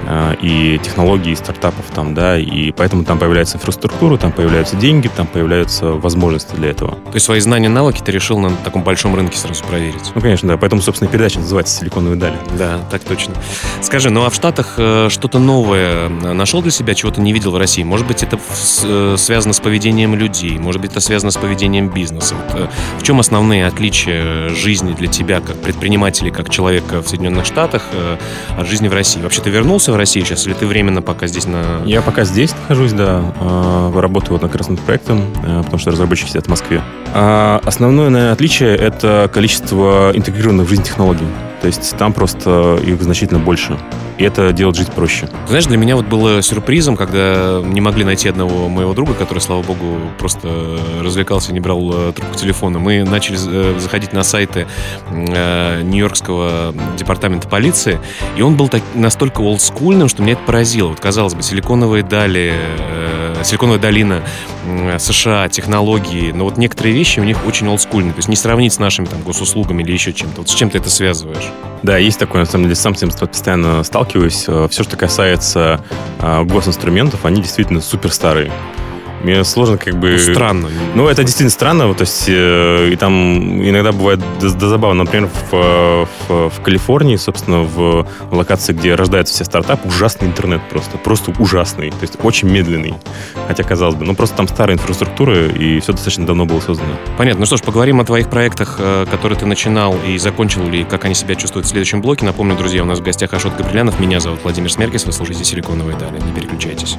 Э, 0.06 0.35
и 0.40 0.78
технологий, 0.83 1.35
стартапов 1.35 1.87
там, 1.94 2.14
да, 2.14 2.38
и 2.38 2.73
поэтому 2.73 3.04
там 3.04 3.18
появляется 3.18 3.56
инфраструктура, 3.56 4.16
там 4.16 4.33
появляются 4.33 4.76
деньги, 4.76 5.09
там 5.09 5.26
появляются 5.26 5.92
возможности 5.92 6.54
для 6.54 6.71
этого. 6.71 6.92
То 6.92 7.14
есть 7.14 7.26
свои 7.26 7.40
знания, 7.40 7.68
навыки 7.68 8.02
ты 8.04 8.12
решил 8.12 8.38
на 8.38 8.50
таком 8.50 8.83
большом 8.83 9.14
рынке 9.14 9.38
сразу 9.38 9.64
проверить? 9.64 10.12
Ну, 10.14 10.21
конечно, 10.21 10.49
да, 10.49 10.56
поэтому, 10.56 10.83
собственно, 10.83 11.11
передача 11.11 11.38
называется 11.38 11.78
«Силиконовые 11.78 12.18
дали». 12.18 12.37
Да, 12.59 12.78
так 12.90 13.02
точно. 13.02 13.35
Скажи, 13.80 14.11
ну 14.11 14.25
а 14.25 14.30
в 14.30 14.35
Штатах 14.35 14.75
э, 14.76 15.09
что-то 15.11 15.38
новое 15.38 16.09
нашел 16.09 16.61
для 16.61 16.71
себя, 16.71 16.94
чего 16.94 17.11
ты 17.11 17.21
не 17.21 17.33
видел 17.33 17.52
в 17.52 17.56
России? 17.56 17.83
Может 17.83 18.06
быть, 18.06 18.23
это 18.23 18.38
э, 18.85 19.16
связано 19.16 19.54
с 19.54 19.61
поведением 19.61 20.14
людей, 20.14 20.59
может 20.59 20.80
быть, 20.80 20.90
это 20.92 21.00
связано 21.00 21.30
с 21.30 21.37
поведением 21.37 21.88
бизнеса. 21.88 22.35
Вот, 22.35 22.71
в 22.99 23.02
чем 23.02 23.21
основные 23.21 23.66
отличия 23.66 24.49
жизни 24.50 24.92
для 24.92 25.09
тебя 25.09 25.40
как 25.40 25.56
предпринимателя, 25.61 26.30
как 26.30 26.50
человека 26.54 27.02
в 27.02 27.08
Соединенных 27.08 27.44
Штатах 27.46 27.82
от 28.56 28.66
жизни 28.66 28.88
в 28.88 28.92
России? 28.92 29.20
Вообще 29.20 29.42
ты 29.42 29.50
вернулся 29.50 29.92
в 29.92 29.96
Россию 29.96 30.25
сейчас, 30.25 30.46
или 30.46 30.54
ты 30.54 30.66
временно 30.66 31.02
пока 31.02 31.26
здесь 31.26 31.46
на... 31.46 31.82
Я 31.84 32.00
пока 32.02 32.25
здесь 32.25 32.54
нахожусь, 32.62 32.92
да. 32.92 33.23
А, 33.40 34.00
работаю 34.00 34.34
вот 34.34 34.42
как 34.42 34.54
раз 34.54 34.68
над 34.68 34.80
проектом, 34.80 35.25
э, 35.44 35.62
потому 35.62 35.78
что 35.78 35.90
разработчики 35.90 36.28
сидят 36.28 36.46
в 36.46 36.49
Москве. 36.49 36.82
А 37.12 37.61
основное, 37.64 38.11
наверное, 38.11 38.32
отличие— 38.32 38.76
это 38.76 39.30
количество 39.32 40.12
интегрированных 40.14 40.66
в 40.66 40.70
жизнь 40.70 40.82
технологий. 40.82 41.26
То 41.64 41.68
есть 41.68 41.97
там 41.97 42.12
просто 42.12 42.78
их 42.85 43.02
значительно 43.02 43.40
больше. 43.40 43.78
И 44.18 44.25
это 44.25 44.52
делает 44.52 44.76
жить 44.76 44.92
проще. 44.92 45.30
Знаешь, 45.49 45.64
для 45.64 45.78
меня 45.78 45.97
вот 45.97 46.04
было 46.04 46.42
сюрпризом, 46.42 46.94
когда 46.94 47.62
не 47.64 47.80
могли 47.80 48.04
найти 48.04 48.28
одного 48.28 48.68
моего 48.68 48.92
друга, 48.92 49.14
который, 49.14 49.38
слава 49.38 49.62
богу, 49.62 49.99
просто 50.18 50.78
развлекался 51.00 51.52
и 51.52 51.54
не 51.54 51.61
брал 51.61 51.90
э, 51.90 52.12
трубку 52.12 52.37
телефона. 52.37 52.78
Мы 52.78 53.02
начали 53.04 53.38
э, 53.40 53.78
заходить 53.80 54.12
на 54.12 54.25
сайты 54.25 54.66
э, 55.11 55.80
Нью-Йоркского 55.83 56.75
департамента 56.99 57.49
полиции, 57.49 57.99
и 58.37 58.42
он 58.42 58.56
был 58.56 58.68
так, 58.68 58.83
настолько 58.94 59.40
олдскульным, 59.40 60.11
что 60.11 60.23
меня 60.23 60.35
это 60.35 60.42
поразило. 60.42 60.88
Вот, 60.88 61.00
казалось 61.00 61.33
бы, 61.33 61.42
силиконовые 61.42 62.02
дали, 62.02 62.52
силиконовая 63.44 63.80
долина 63.80 64.22
США, 64.98 65.48
технологии, 65.48 66.32
но 66.32 66.44
вот 66.44 66.56
некоторые 66.56 66.94
вещи 66.94 67.20
у 67.20 67.24
них 67.24 67.46
очень 67.46 67.68
олдскульные. 67.68 68.12
То 68.12 68.18
есть 68.18 68.28
не 68.28 68.36
сравнить 68.36 68.72
с 68.72 68.78
нашими 68.78 69.06
там 69.06 69.22
госуслугами 69.22 69.82
или 69.82 69.92
еще 69.92 70.12
чем-то. 70.12 70.40
Вот 70.42 70.48
с 70.48 70.54
чем 70.54 70.70
ты 70.70 70.78
это 70.78 70.90
связываешь? 70.90 71.50
Да, 71.82 71.98
есть 71.98 72.18
такое, 72.18 72.42
на 72.42 72.46
самом 72.46 72.64
деле, 72.64 72.76
сам 72.76 72.94
с 72.94 73.02
этим 73.02 73.10
постоянно 73.10 73.82
сталкиваюсь. 73.84 74.46
Все, 74.70 74.82
что 74.82 74.96
касается 74.96 75.84
э, 76.18 76.42
госинструментов, 76.44 77.24
они 77.24 77.42
действительно 77.42 77.80
супер 77.80 78.10
старые. 78.10 78.50
Мне 79.25 79.43
сложно 79.45 79.78
как 79.78 79.99
бы... 79.99 80.11
Ну, 80.11 80.19
странно. 80.19 80.69
Ну, 80.95 81.09
это 81.09 81.23
действительно 81.23 81.50
странно. 81.50 81.95
То 81.95 82.02
есть, 82.02 82.26
э, 82.28 82.90
и 82.93 82.97
там 82.97 83.62
иногда 83.66 83.90
бывает 83.90 84.21
до, 84.38 84.52
до 84.52 84.69
забавно. 84.69 85.04
Например, 85.04 85.31
в, 85.50 86.07
в, 86.28 86.50
в 86.50 86.61
Калифорнии, 86.62 87.16
собственно, 87.16 87.62
в 87.62 88.07
локации, 88.31 88.75
где 88.75 88.95
рождаются 88.95 89.35
все 89.35 89.45
стартапы, 89.45 89.88
ужасный 89.88 90.28
интернет 90.28 90.61
просто. 90.69 90.99
Просто 90.99 91.33
ужасный. 91.38 91.90
То 91.90 92.02
есть, 92.02 92.19
очень 92.23 92.49
медленный. 92.49 92.95
Хотя, 93.49 93.62
казалось 93.64 93.95
бы, 93.95 94.04
ну, 94.04 94.14
просто 94.14 94.37
там 94.37 94.47
старая 94.47 94.76
инфраструктура, 94.76 95.47
и 95.47 95.81
все 95.81 95.93
достаточно 95.93 96.26
давно 96.26 96.45
было 96.45 96.61
создано. 96.61 96.95
Понятно. 97.16 97.40
Ну 97.40 97.47
что 97.47 97.57
ж, 97.57 97.62
поговорим 97.62 98.00
о 98.00 98.04
твоих 98.04 98.28
проектах, 98.28 98.76
э, 98.78 99.07
которые 99.11 99.38
ты 99.38 99.47
начинал 99.47 99.97
и 100.07 100.19
закончил, 100.19 100.66
или 100.66 100.85
как 100.85 101.07
они 101.07 101.14
себя 101.14 101.35
чувствуют 101.35 101.66
в 101.66 101.71
следующем 101.71 102.02
блоке. 102.02 102.26
Напомню, 102.26 102.57
друзья, 102.57 102.83
у 102.83 102.87
нас 102.87 102.99
в 102.99 103.02
гостях 103.02 103.33
Ашот 103.33 103.57
Габрилянов. 103.57 103.99
Меня 104.00 104.21
зовут 104.21 104.40
Владимир 104.43 104.71
Смеркис. 104.71 105.07
Вы 105.07 105.12
слушаете 105.12 105.45
«Силиконовые 105.45 105.97
дали». 105.97 106.21
Не 106.21 106.33
переключайтесь. 106.33 106.99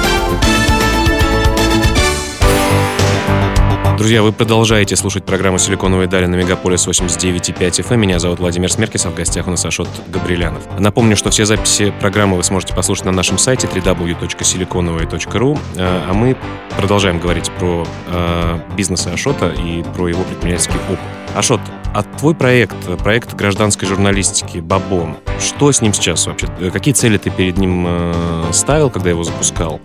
Друзья, 4.01 4.23
вы 4.23 4.31
продолжаете 4.31 4.95
слушать 4.95 5.25
программу 5.25 5.59
«Силиконовые 5.59 6.07
дали» 6.07 6.25
на 6.25 6.33
Мегаполис 6.33 6.87
89.5 6.87 7.53
FM. 7.53 7.93
Эм. 7.93 7.99
Меня 8.01 8.17
зовут 8.17 8.39
Владимир 8.39 8.71
Смеркис, 8.71 9.05
а 9.05 9.11
в 9.11 9.13
гостях 9.13 9.45
у 9.45 9.51
нас 9.51 9.63
Ашот 9.63 9.87
Габрелянов. 10.07 10.63
Напомню, 10.79 11.15
что 11.15 11.29
все 11.29 11.45
записи 11.45 11.93
программы 11.99 12.35
вы 12.35 12.43
сможете 12.43 12.73
послушать 12.73 13.05
на 13.05 13.11
нашем 13.11 13.37
сайте 13.37 13.67
www.siliconovые.ru, 13.67 15.59
а, 15.77 16.07
а 16.09 16.13
мы 16.15 16.35
продолжаем 16.75 17.19
говорить 17.19 17.51
про 17.59 17.85
э, 18.07 18.59
бизнес 18.75 19.05
Ашота 19.05 19.49
и 19.49 19.83
про 19.95 20.07
его 20.07 20.23
предпринимательский 20.23 20.79
опыт. 20.89 20.99
Ашот, 21.35 21.61
а 21.93 22.01
твой 22.01 22.33
проект, 22.33 22.75
проект 23.03 23.35
гражданской 23.35 23.87
журналистики 23.87 24.57
«Бабом», 24.57 25.19
что 25.39 25.71
с 25.71 25.79
ним 25.79 25.93
сейчас 25.93 26.25
вообще? 26.25 26.47
Какие 26.73 26.95
цели 26.95 27.19
ты 27.19 27.29
перед 27.29 27.59
ним 27.59 27.85
э, 27.87 28.49
ставил, 28.51 28.89
когда 28.89 29.11
его 29.11 29.23
запускал? 29.23 29.79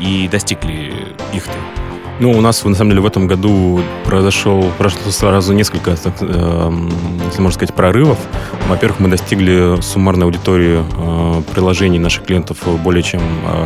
И 0.00 0.28
достиг 0.30 0.62
ли 0.64 0.92
их 1.32 1.44
ты? 1.44 1.93
Ну, 2.20 2.30
у 2.30 2.40
нас, 2.40 2.64
на 2.64 2.74
самом 2.74 2.90
деле, 2.90 3.02
в 3.02 3.06
этом 3.06 3.26
году 3.26 3.80
произошел, 4.04 4.64
прошло 4.78 5.10
сразу 5.10 5.52
несколько, 5.52 5.96
так, 5.96 6.14
э, 6.20 6.72
если 7.26 7.40
можно 7.40 7.54
сказать, 7.54 7.74
прорывов. 7.74 8.18
Во-первых, 8.68 9.00
мы 9.00 9.08
достигли 9.08 9.80
суммарной 9.80 10.26
аудитории 10.26 10.84
э, 10.84 11.42
приложений 11.52 11.98
наших 11.98 12.24
клиентов 12.24 12.58
более 12.84 13.02
чем 13.02 13.20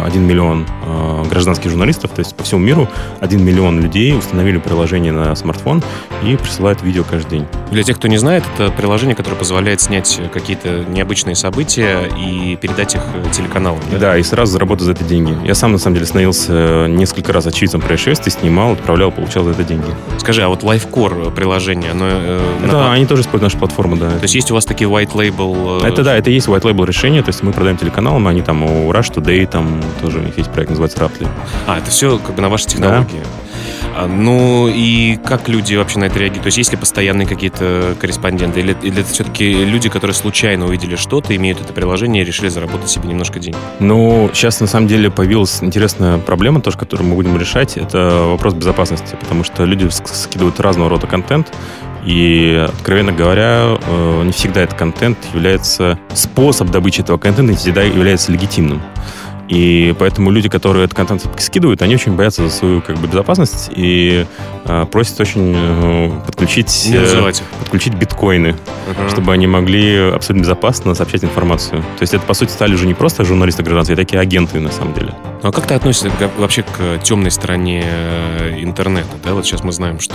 1 0.07 0.26
миллион 0.26 0.67
э, 0.87 1.25
гражданских 1.28 1.71
журналистов, 1.71 2.12
то 2.12 2.21
есть 2.21 2.35
по 2.35 2.43
всему 2.43 2.62
миру 2.62 2.88
1 3.21 3.45
миллион 3.45 3.81
людей 3.83 4.17
установили 4.17 4.57
приложение 4.57 5.12
на 5.12 5.35
смартфон 5.35 5.83
и 6.25 6.37
присылают 6.37 6.83
видео 6.83 7.05
каждый 7.05 7.40
день. 7.40 7.47
Для 7.71 7.83
тех, 7.83 7.99
кто 7.99 8.09
не 8.09 8.17
знает, 8.17 8.45
это 8.55 8.71
приложение, 8.71 9.14
которое 9.14 9.37
позволяет 9.37 9.83
снять 9.83 10.21
какие-то 10.33 10.87
необычные 10.88 11.35
события 11.35 12.09
и 12.19 12.57
передать 12.57 12.95
их 12.95 13.02
телеканалам. 13.33 13.81
Да, 13.93 13.99
да 13.99 14.19
и 14.19 14.23
сразу 14.23 14.52
заработать 14.52 14.87
за 14.87 14.93
это 14.93 15.05
деньги. 15.05 15.37
Я 15.47 15.55
сам, 15.55 15.73
на 15.73 15.78
самом 15.78 15.97
деле, 15.97 16.07
становился 16.07 16.87
несколько 16.88 17.35
раз 17.35 17.47
очевидцем 17.47 17.83
происшествий, 17.83 18.33
снимал, 18.40 18.73
отправлял, 18.73 19.11
получал 19.11 19.45
за 19.45 19.50
это 19.50 19.64
деньги. 19.64 19.87
Скажи, 20.18 20.42
а 20.42 20.49
вот 20.49 20.62
LifeCore 20.62 21.33
приложение, 21.33 21.92
оно... 21.92 22.04
Э, 22.09 22.40
да, 22.66 22.73
на... 22.73 22.92
они 22.92 23.07
тоже 23.07 23.23
используют 23.23 23.52
нашу 23.52 23.59
платформу, 23.59 23.97
да. 23.97 24.11
То 24.11 24.23
есть 24.23 24.35
есть 24.35 24.50
у 24.50 24.54
вас 24.54 24.64
такие 24.64 24.88
white 24.88 25.12
label... 25.12 25.83
Э... 25.83 25.88
Это 25.88 26.02
да, 26.02 26.16
это 26.16 26.30
есть 26.30 26.49
white 26.49 26.62
label 26.62 26.87
решение, 26.87 27.23
то 27.23 27.30
есть 27.30 27.42
мы 27.42 27.52
продаем 27.52 27.76
телеканалам, 27.76 28.26
они 28.26 28.42
там 28.42 28.62
у 28.62 28.92
Rush 28.92 29.14
Today, 29.14 29.47
там 29.47 29.83
тоже 30.00 30.18
у 30.18 30.23
них 30.23 30.37
есть 30.37 30.50
проект, 30.50 30.71
называется 30.71 30.99
Raptly. 30.99 31.28
А, 31.66 31.78
это 31.78 31.90
все 31.90 32.18
как 32.18 32.35
бы 32.35 32.42
на 32.42 32.49
ваши 32.49 32.66
технологии? 32.66 33.23
Да. 33.23 33.49
А, 33.97 34.06
ну 34.06 34.68
и 34.68 35.16
как 35.16 35.49
люди 35.49 35.75
вообще 35.75 35.99
на 35.99 36.04
это 36.04 36.18
реагируют? 36.18 36.42
То 36.44 36.49
есть 36.49 36.58
есть 36.58 36.73
ли 36.73 36.78
постоянные 36.78 37.26
какие-то 37.26 37.97
корреспонденты? 38.00 38.61
Или, 38.61 38.76
или 38.82 39.00
это 39.00 39.11
все-таки 39.11 39.64
люди, 39.64 39.88
которые 39.88 40.14
случайно 40.14 40.66
увидели 40.66 40.97
что-то, 40.97 41.35
имеют 41.37 41.61
это 41.61 41.73
приложение 41.73 42.23
и 42.23 42.26
решили 42.26 42.49
заработать 42.49 42.90
себе 42.90 43.08
немножко 43.08 43.38
денег? 43.38 43.58
Ну, 43.80 44.30
сейчас 44.32 44.61
на 44.61 44.66
самом 44.66 44.88
деле 44.88 45.11
появилась 45.11 45.62
интересная 45.62 46.18
проблема, 46.18 46.61
тоже, 46.61 46.78
которую 46.78 47.08
мы 47.08 47.14
будем 47.14 47.38
решать. 47.38 47.76
Это 47.76 48.25
вопрос 48.26 48.54
безопасности, 48.54 49.16
потому 49.20 49.44
что 49.44 49.64
люди 49.64 49.88
скидывают 49.90 50.61
разного 50.61 50.90
рода 50.90 51.06
контент, 51.06 51.52
и, 52.04 52.66
откровенно 52.68 53.12
говоря, 53.12 53.78
э, 53.80 54.23
не 54.25 54.32
всегда 54.32 54.62
этот 54.62 54.78
контент 54.78 55.18
является... 55.35 55.99
Способ 56.14 56.70
добычи 56.70 57.00
этого 57.00 57.18
контента 57.18 57.52
не 57.52 57.58
всегда 57.58 57.82
является 57.82 58.32
легитимным. 58.32 58.80
И 59.49 59.95
поэтому 59.99 60.31
люди, 60.31 60.49
которые 60.49 60.85
этот 60.85 60.97
контент 60.97 61.26
скидывают, 61.38 61.81
они 61.83 61.95
очень 61.95 62.12
боятся 62.12 62.43
за 62.43 62.50
свою 62.50 62.83
как 62.83 62.99
бы, 62.99 63.07
безопасность 63.07 63.71
и 63.75 64.26
э, 64.64 64.87
просят 64.90 65.21
очень 65.21 65.55
э, 65.57 66.11
подключить, 66.26 66.90
э, 66.93 67.33
подключить 67.59 67.95
биткоины, 67.95 68.49
uh-huh. 68.49 69.11
чтобы 69.11 69.33
они 69.33 69.47
могли 69.47 70.11
абсолютно 70.11 70.43
безопасно 70.43 70.95
сообщать 70.95 71.25
информацию. 71.25 71.81
То 71.81 72.02
есть 72.02 72.12
это, 72.12 72.25
по 72.25 72.35
сути, 72.35 72.50
стали 72.50 72.75
уже 72.75 72.87
не 72.87 72.95
просто 72.95 73.25
журналисты 73.25 73.62
гражданские, 73.62 73.95
а 73.95 73.97
такие 73.97 74.21
агенты, 74.21 74.61
на 74.61 74.71
самом 74.71 74.93
деле. 74.93 75.14
Ну 75.43 75.49
а 75.49 75.52
как 75.52 75.67
ты 75.67 75.75
относишься 75.75 76.11
вообще 76.37 76.62
к 76.62 77.02
темной 77.02 77.31
стороне 77.31 77.85
э, 77.87 78.59
интернета? 78.61 79.09
Да? 79.25 79.35
Вот 79.35 79.47
сейчас 79.47 79.64
мы 79.64 79.73
знаем, 79.73 79.99
что 79.99 80.14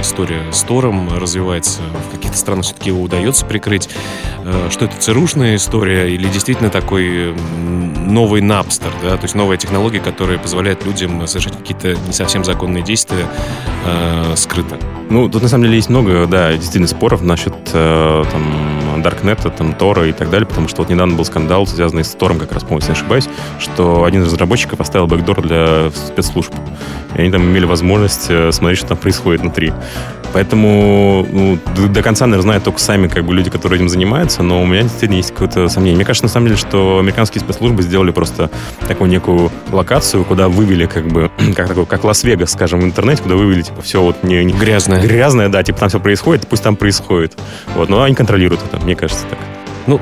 история 0.00 0.42
с 0.52 0.62
Тором 0.62 1.08
развивается. 1.16 1.80
Каких-то 2.36 2.52
странах 2.52 2.64
все-таки 2.66 2.90
его 2.90 3.02
удается 3.02 3.46
прикрыть. 3.46 3.88
Э, 4.44 4.68
что 4.70 4.84
это, 4.84 4.96
ЦРУшная 4.98 5.56
история 5.56 6.12
или 6.12 6.28
действительно 6.28 6.68
такой 6.68 7.34
новый 8.06 8.42
Напстер, 8.42 8.90
да? 9.02 9.16
То 9.16 9.24
есть 9.24 9.34
новая 9.34 9.56
технология, 9.56 10.00
которая 10.00 10.38
позволяет 10.38 10.84
людям 10.84 11.26
совершать 11.26 11.56
какие-то 11.56 11.96
не 12.06 12.12
совсем 12.12 12.44
законные 12.44 12.84
действия 12.84 13.26
э, 13.84 14.34
скрыто? 14.36 14.76
Ну, 15.08 15.28
тут 15.28 15.42
на 15.42 15.48
самом 15.48 15.64
деле 15.64 15.76
есть 15.76 15.88
много, 15.88 16.26
да, 16.26 16.52
действительно 16.52 16.88
споров 16.88 17.22
насчет 17.22 17.54
э, 17.72 18.24
там, 18.30 19.02
Даркнета, 19.02 19.50
там, 19.50 19.72
Тора 19.72 20.08
и 20.08 20.12
так 20.12 20.30
далее, 20.30 20.46
потому 20.46 20.68
что 20.68 20.82
вот 20.82 20.90
недавно 20.90 21.14
был 21.14 21.24
скандал, 21.24 21.66
связанный 21.66 22.04
с 22.04 22.10
Тором, 22.10 22.38
как 22.38 22.52
раз, 22.52 22.62
по-моему, 22.62 22.80
если 22.80 22.92
не 22.92 22.98
ошибаюсь, 22.98 23.28
что 23.58 24.04
один 24.04 24.22
из 24.22 24.26
разработчиков 24.26 24.78
поставил 24.78 25.06
бэкдор 25.06 25.42
для 25.42 25.90
спецслужб. 25.90 26.52
И 27.14 27.20
они 27.20 27.30
там 27.30 27.42
имели 27.42 27.64
возможность 27.64 28.26
э, 28.28 28.52
смотреть, 28.52 28.78
что 28.78 28.88
там 28.88 28.98
происходит 28.98 29.42
внутри. 29.42 29.72
Поэтому 30.36 31.26
ну, 31.32 31.58
до, 31.74 31.88
до 31.88 32.02
конца, 32.02 32.26
наверное, 32.26 32.42
знают 32.42 32.64
только 32.64 32.78
сами 32.78 33.08
как 33.08 33.24
бы 33.24 33.34
люди, 33.34 33.48
которые 33.48 33.78
этим 33.78 33.88
занимаются, 33.88 34.42
но 34.42 34.60
у 34.60 34.66
меня 34.66 34.82
действительно 34.82 35.16
есть 35.16 35.30
какое-то 35.30 35.66
сомнение. 35.70 35.96
Мне 35.96 36.04
кажется, 36.04 36.26
на 36.26 36.28
самом 36.28 36.48
деле, 36.48 36.58
что 36.58 36.98
американские 36.98 37.40
спецслужбы 37.40 37.82
сделали 37.82 38.10
просто 38.10 38.50
такую 38.86 39.08
некую 39.08 39.50
локацию, 39.72 40.26
куда 40.26 40.48
вывели 40.48 40.84
как 40.84 41.08
бы, 41.08 41.30
как 41.56 41.68
такой, 41.68 41.86
как 41.86 42.04
Лас-Вегас, 42.04 42.52
скажем, 42.52 42.80
в 42.80 42.84
интернете, 42.84 43.22
куда 43.22 43.34
вывели, 43.34 43.62
типа, 43.62 43.80
все 43.80 44.02
вот 44.02 44.24
не, 44.24 44.44
не... 44.44 44.52
Грязное. 44.52 45.00
Грязное, 45.00 45.48
да, 45.48 45.62
типа 45.62 45.78
там 45.78 45.88
все 45.88 46.00
происходит, 46.00 46.46
пусть 46.46 46.62
там 46.62 46.76
происходит. 46.76 47.32
Вот, 47.74 47.88
но 47.88 48.02
они 48.02 48.14
контролируют 48.14 48.60
это, 48.62 48.78
мне 48.84 48.94
кажется 48.94 49.24
так. 49.30 49.38
Ну, 49.86 50.00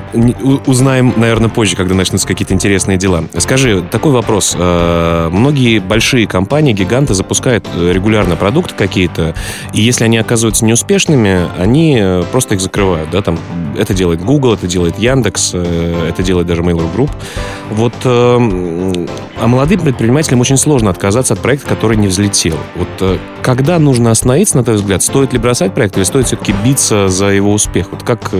узнаем, 0.67 1.13
наверное, 1.17 1.51
позже, 1.51 1.77
когда 1.77 1.95
начнутся 1.95 2.27
какие-то 2.27 2.55
интересные 2.55 2.97
дела. 2.97 3.25
Скажи, 3.39 3.83
такой 3.91 4.13
вопрос. 4.13 4.57
Э, 4.59 5.29
многие 5.31 5.79
большие 5.79 6.27
компании, 6.27 6.73
гиганты 6.73 7.13
запускают 7.15 7.69
э, 7.75 7.93
регулярно 7.93 8.37
продукты 8.37 8.75
какие-то, 8.75 9.35
и 9.73 9.83
если 9.83 10.05
они 10.05 10.17
оказываются 10.17 10.65
неуспешными, 10.65 11.49
они 11.59 11.99
э, 12.01 12.25
просто 12.33 12.55
их 12.55 12.61
закрывают. 12.61 13.11
Да? 13.11 13.21
Там, 13.21 13.39
это 13.79 13.93
делает 13.93 14.23
Google, 14.23 14.55
это 14.55 14.67
делает 14.67 14.99
Яндекс, 14.99 15.55
это 15.55 16.23
делает 16.23 16.47
даже 16.47 16.63
Mail.ru 16.63 16.89
Group. 16.95 17.11
Вот, 17.71 17.95
а 18.05 19.47
молодым 19.47 19.81
предпринимателям 19.81 20.41
очень 20.41 20.57
сложно 20.57 20.91
отказаться 20.91 21.35
от 21.35 21.41
проекта, 21.41 21.69
который 21.69 21.97
не 21.97 22.07
взлетел. 22.07 22.57
Вот 22.77 23.19
когда 23.43 23.79
нужно 23.79 24.11
остановиться, 24.11 24.57
на 24.57 24.65
твой 24.65 24.77
взгляд? 24.77 25.03
Стоит 25.03 25.33
ли 25.33 25.39
бросать 25.39 25.75
проект 25.75 25.97
или 25.97 26.05
стоит 26.05 26.27
все-таки 26.27 26.55
биться 26.65 27.09
за 27.09 27.27
его 27.27 27.53
успех? 27.53 27.89
Вот 27.91 28.03
как 28.03 28.31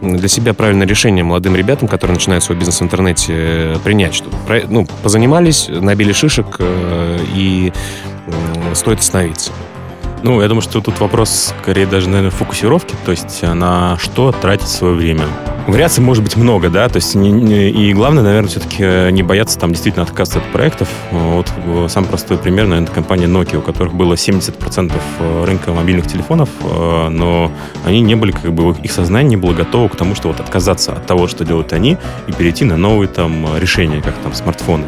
для 0.00 0.28
себя 0.28 0.54
правильно 0.54 0.69
правильное 0.70 0.86
решение 0.86 1.24
молодым 1.24 1.56
ребятам, 1.56 1.88
которые 1.88 2.14
начинают 2.14 2.44
свой 2.44 2.56
бизнес 2.56 2.78
в 2.78 2.84
интернете, 2.84 3.32
э, 3.36 3.76
принять, 3.82 4.14
что 4.14 4.30
ну, 4.68 4.86
позанимались, 5.02 5.66
набили 5.68 6.12
шишек 6.12 6.58
э, 6.60 7.18
и 7.34 7.72
стоит 8.74 9.00
остановиться. 9.00 9.50
Ну, 10.22 10.40
я 10.40 10.46
думаю, 10.46 10.62
что 10.62 10.80
тут 10.80 11.00
вопрос 11.00 11.52
скорее 11.60 11.86
даже, 11.86 12.08
наверное, 12.08 12.30
фокусировки, 12.30 12.94
то 13.04 13.10
есть 13.10 13.42
на 13.42 13.98
что 13.98 14.30
тратить 14.30 14.68
свое 14.68 14.94
время. 14.94 15.24
Вариаций 15.66 16.02
может 16.02 16.24
быть 16.24 16.36
много, 16.36 16.68
да, 16.68 16.88
то 16.88 16.96
есть 16.96 17.14
не, 17.14 17.30
не, 17.30 17.70
и 17.70 17.92
главное, 17.92 18.22
наверное, 18.22 18.48
все-таки 18.48 18.82
э, 18.82 19.10
не 19.10 19.22
бояться 19.22 19.58
там 19.58 19.70
действительно 19.70 20.04
отказаться 20.04 20.38
от 20.38 20.52
проектов. 20.52 20.88
Вот 21.10 21.52
э, 21.56 21.86
самый 21.88 22.06
простой 22.06 22.38
пример, 22.38 22.66
наверное, 22.66 22.86
это 22.86 22.94
компания 22.94 23.26
Nokia, 23.26 23.58
у 23.58 23.62
которых 23.62 23.94
было 23.94 24.14
70% 24.14 24.92
э, 25.20 25.44
рынка 25.44 25.72
мобильных 25.72 26.06
телефонов, 26.06 26.48
но 26.62 27.52
они 27.84 28.00
не 28.00 28.14
были, 28.14 28.32
как 28.32 28.52
бы, 28.52 28.74
их 28.82 28.90
сознание 28.90 29.30
не 29.30 29.36
было 29.36 29.52
готово 29.52 29.88
к 29.88 29.96
тому, 29.96 30.14
что 30.14 30.28
вот 30.28 30.40
отказаться 30.40 30.92
от 30.92 31.06
того, 31.06 31.28
что 31.28 31.44
делают 31.44 31.72
они, 31.72 31.98
и 32.26 32.32
перейти 32.32 32.64
на 32.64 32.76
новые 32.76 33.08
там 33.08 33.46
решения, 33.58 34.00
как 34.00 34.14
там 34.16 34.32
смартфоны, 34.32 34.86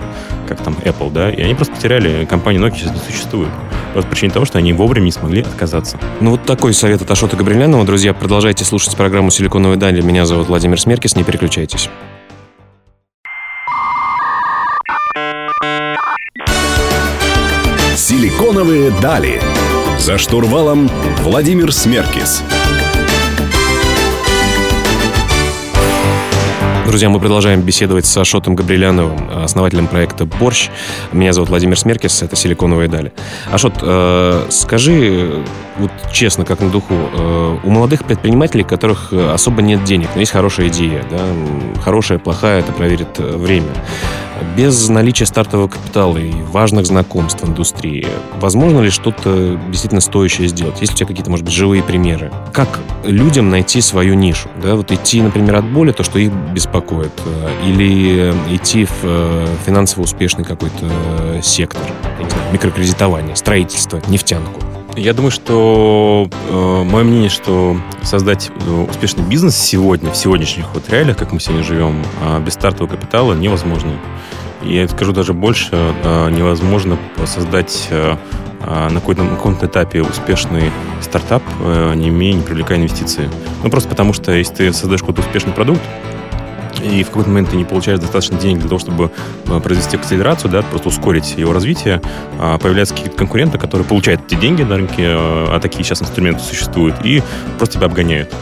как 0.55 0.65
там 0.65 0.75
Apple, 0.85 1.13
да, 1.13 1.31
и 1.31 1.43
они 1.43 1.55
просто 1.55 1.75
потеряли, 1.75 2.25
компания 2.25 2.59
Nokia 2.59 2.77
сейчас 2.77 2.93
не 2.93 2.99
существует. 2.99 3.51
Просто 3.93 4.09
по 4.09 4.15
причине 4.15 4.33
того, 4.33 4.47
что 4.47 4.59
они 4.59 4.73
вовремя 4.73 5.05
не 5.05 5.13
смогли 5.13 5.43
отказаться. 5.43 5.99
Ну 6.21 6.31
вот 6.31 6.45
такой 6.45 6.73
совет 6.73 7.03
от 7.03 7.11
Ашота 7.11 7.37
Габрилянова. 7.37 7.85
Друзья, 7.85 8.15
продолжайте 8.15 8.65
слушать 8.65 8.97
программу 8.97 9.31
«Силиконовые 9.31 9.77
дали». 9.77 10.01
Меня 10.01 10.25
зовут 10.25 10.49
Владимир 10.49 10.63
Владимир 10.63 10.81
Смеркис, 10.81 11.17
не 11.17 11.25
переключайтесь. 11.25 11.91
Силиконовые 17.97 18.93
дали. 19.03 19.43
За 19.99 20.19
штурвалом 20.19 20.89
Владимир 21.23 21.73
Смеркис. 21.73 22.43
Друзья, 26.93 27.09
мы 27.09 27.21
продолжаем 27.21 27.63
беседовать 27.63 28.05
с 28.05 28.15
Ашотом 28.19 28.55
Габриляновым, 28.55 29.45
основателем 29.45 29.87
проекта 29.87 30.27
«Борщ». 30.27 30.69
Меня 31.11 31.33
зовут 31.33 31.49
Владимир 31.49 31.79
Смеркис, 31.79 32.23
это 32.23 32.37
«Силиконовые 32.37 32.87
дали». 32.87 33.15
Ашот, 33.51 33.77
э, 33.81 34.47
скажи, 34.51 35.43
вот 35.79 35.91
честно, 36.13 36.45
как 36.45 36.61
на 36.61 36.69
духу, 36.69 36.93
э, 36.93 37.57
у 37.65 37.71
молодых 37.71 38.05
предпринимателей, 38.05 38.63
у 38.65 38.67
которых 38.67 39.11
особо 39.11 39.63
нет 39.63 39.83
денег, 39.85 40.09
но 40.15 40.21
есть 40.21 40.33
хорошая 40.33 40.69
идея, 40.69 41.03
да, 41.11 41.21
хорошая, 41.83 42.19
плохая, 42.19 42.61
это 42.61 42.73
проверит 42.73 43.19
э, 43.21 43.39
время. 43.39 43.73
Без 44.57 44.89
наличия 44.89 45.27
стартового 45.27 45.69
капитала 45.69 46.19
и 46.19 46.33
важных 46.33 46.87
знакомств 46.87 47.43
в 47.43 47.49
индустрии, 47.49 48.07
возможно 48.41 48.81
ли 48.81 48.91
что-то 48.91 49.61
действительно 49.69 50.01
стоящее 50.01 50.49
сделать? 50.49 50.81
Есть 50.81 50.95
у 50.95 50.97
тебя 50.97 51.07
какие-то, 51.07 51.31
может 51.31 51.45
быть, 51.45 51.55
живые 51.55 51.83
примеры? 51.83 52.33
Как 52.53 52.81
людям 53.05 53.51
найти 53.51 53.81
свою 53.81 54.15
нишу? 54.15 54.49
Да, 54.63 54.75
вот 54.75 54.93
идти, 54.93 55.23
например, 55.23 55.57
от 55.57 55.65
боли, 55.65 55.93
то, 55.93 56.05
что 56.05 56.19
их 56.19 56.33
беспокоит, 56.53 57.13
э, 57.25 57.51
или 57.67 58.35
идти 58.55 58.85
в 58.85 59.05
э, 59.05 59.47
финансово 59.65 60.05
успешный 60.05 60.45
какой-то 60.45 61.41
сектор, 61.43 61.83
я 62.19 62.25
не 62.25 62.31
знаю, 62.31 62.53
микрокредитование, 62.53 63.37
строительство, 63.37 64.01
нефтянку. 64.09 64.61
Я 64.97 65.15
думаю, 65.15 65.31
что 65.31 66.29
э, 66.51 66.83
мое 66.85 67.03
мнение, 67.03 67.31
что 67.31 67.77
создать 68.03 68.51
э, 68.67 68.87
успешный 68.91 69.25
бизнес 69.25 69.57
сегодня, 69.57 70.11
в 70.11 70.17
сегодняшних 70.17 70.75
вот 70.75 70.89
реалиях, 70.91 71.17
как 71.17 71.33
мы 71.33 71.41
сегодня 71.41 71.65
живем, 71.65 72.05
э, 72.23 72.41
без 72.41 72.53
стартового 72.53 72.91
капитала 72.91 73.33
невозможно. 73.33 73.93
И 74.63 74.75
я 74.75 74.87
скажу 74.89 75.13
даже 75.13 75.33
больше, 75.33 75.71
э, 75.73 76.31
невозможно 76.31 76.99
создать 77.25 77.89
э, 77.91 78.17
э 78.61 78.89
на 78.91 79.01
каком-то, 79.01 79.23
на 79.23 79.37
каком-то 79.37 79.67
этапе 79.67 80.03
успешный 80.03 80.71
стартап, 81.01 81.43
э, 81.61 81.95
не 81.95 82.11
имея, 82.11 82.35
не 82.35 82.43
привлекая 82.43 82.79
инвестиции. 82.79 83.31
Ну, 83.63 83.71
просто 83.71 83.89
потому 83.89 84.13
что, 84.13 84.33
если 84.33 84.55
ты 84.55 84.73
создаешь 84.75 85.01
какой-то 85.01 85.23
успешный 85.23 85.53
продукт, 85.53 85.81
и 86.83 87.03
в 87.03 87.09
какой-то 87.09 87.31
момент 87.31 87.51
ты 87.51 87.57
не 87.57 87.65
получаешь 87.65 88.01
достаточно 88.01 88.39
денег 88.39 88.61
для 88.61 88.69
того, 88.69 88.79
чтобы 88.79 89.11
э, 89.47 89.61
произвести 89.61 89.97
акселерацию, 89.97 90.51
да, 90.51 90.63
просто 90.63 90.89
ускорить 90.89 91.37
его 91.37 91.53
развитие, 91.53 92.01
а 92.39 92.59
появляются 92.59 92.95
какие-то 92.95 93.17
конкуренты, 93.17 93.59
которые 93.59 93.87
получают 93.87 94.21
эти 94.27 94.39
деньги 94.39 94.63
на 94.63 94.77
рынке, 94.77 95.05
э, 95.05 95.47
а 95.49 95.61
такие 95.61 95.85
сейчас 95.85 96.03
инструменты 96.03 96.43
существуют, 96.43 96.97
и 97.05 97.23
просто 97.59 97.77
тебя 97.77 97.87
обгоняют. 97.87 98.35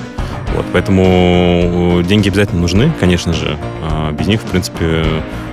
Вот, 0.55 0.67
поэтому 0.73 2.01
э, 2.01 2.03
деньги 2.05 2.29
обязательно 2.29 2.61
нужны, 2.61 2.93
конечно 2.99 3.33
же. 3.33 3.57
А 3.83 4.13
без 4.13 4.27
них, 4.27 4.41
в 4.41 4.45
принципе, 4.45 5.05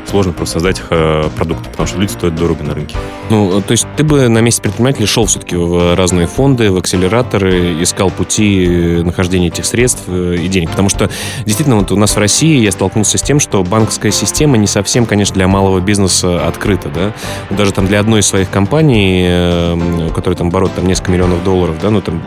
сложно 0.08 0.34
просто 0.34 0.54
создать 0.54 0.82
э, 0.90 1.30
продукты, 1.36 1.70
потому 1.70 1.88
что 1.88 2.00
люди 2.00 2.12
стоят 2.12 2.36
дорого 2.36 2.64
на 2.64 2.74
рынке. 2.74 2.96
Ну, 3.30 3.62
то 3.62 3.72
есть 3.72 3.86
ты 3.98 4.04
бы 4.04 4.30
на 4.30 4.40
месте 4.40 4.62
предпринимателя 4.62 5.06
шел 5.06 5.26
все-таки 5.26 5.56
в 5.56 5.96
разные 5.96 6.28
фонды, 6.28 6.72
в 6.72 6.78
акселераторы, 6.78 7.82
искал 7.82 8.10
пути 8.10 9.02
нахождения 9.04 9.48
этих 9.48 9.66
средств 9.66 10.04
э, 10.08 10.36
и 10.40 10.48
денег. 10.48 10.72
Потому 10.72 10.90
что 10.90 11.10
действительно 11.46 11.78
вот 11.78 11.92
у 11.92 11.98
нас 11.98 12.16
в 12.16 12.20
России 12.20 12.60
я 12.60 12.72
столкнулся 12.72 13.18
с 13.18 13.22
тем, 13.22 13.40
что 13.40 13.64
банковская 13.64 14.12
система 14.12 14.58
не 14.58 14.68
совсем, 14.68 15.06
конечно, 15.06 15.36
для 15.36 15.48
малого 15.48 15.80
бизнеса 15.80 16.48
открыта. 16.48 16.90
Да? 16.90 17.14
Даже 17.50 17.74
там 17.74 17.88
для 17.88 18.00
одной 18.00 18.22
из 18.22 18.28
своих 18.28 18.50
компаний, 18.50 19.26
э, 19.28 20.08
у 20.08 20.14
которой 20.14 20.36
там 20.36 20.48
оборот 20.48 20.74
там 20.76 20.88
несколько 20.88 21.12
миллионов 21.12 21.44
долларов, 21.44 21.76
да, 21.82 21.90
ну 21.90 22.02
там 22.02 22.22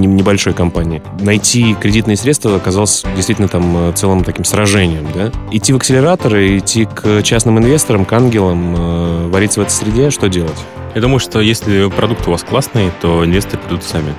небольшой 0.00 0.52
компании, 0.52 1.02
найти 1.20 1.74
кредитные 1.74 2.16
средства 2.16 2.56
оказалось 2.56 3.04
действительно 3.16 3.48
там 3.48 3.92
целым 3.94 4.24
таким 4.24 4.44
сражением. 4.44 5.06
Да? 5.14 5.30
Идти 5.50 5.72
в 5.72 5.76
акселераторы, 5.76 6.58
идти 6.58 6.84
к 6.84 7.21
частным 7.22 7.58
инвесторам, 7.58 8.04
к 8.04 8.12
ангелам, 8.12 8.74
э, 8.76 9.28
вариться 9.28 9.60
в 9.60 9.62
этой 9.62 9.72
среде, 9.72 10.10
что 10.10 10.28
делать? 10.28 10.58
Я 10.94 11.00
думаю, 11.00 11.18
что 11.18 11.40
если 11.40 11.88
продукт 11.88 12.26
у 12.28 12.30
вас 12.30 12.42
классный, 12.42 12.90
то 13.00 13.24
инвесторы 13.24 13.62
придут 13.62 13.82
сами. 13.82 14.14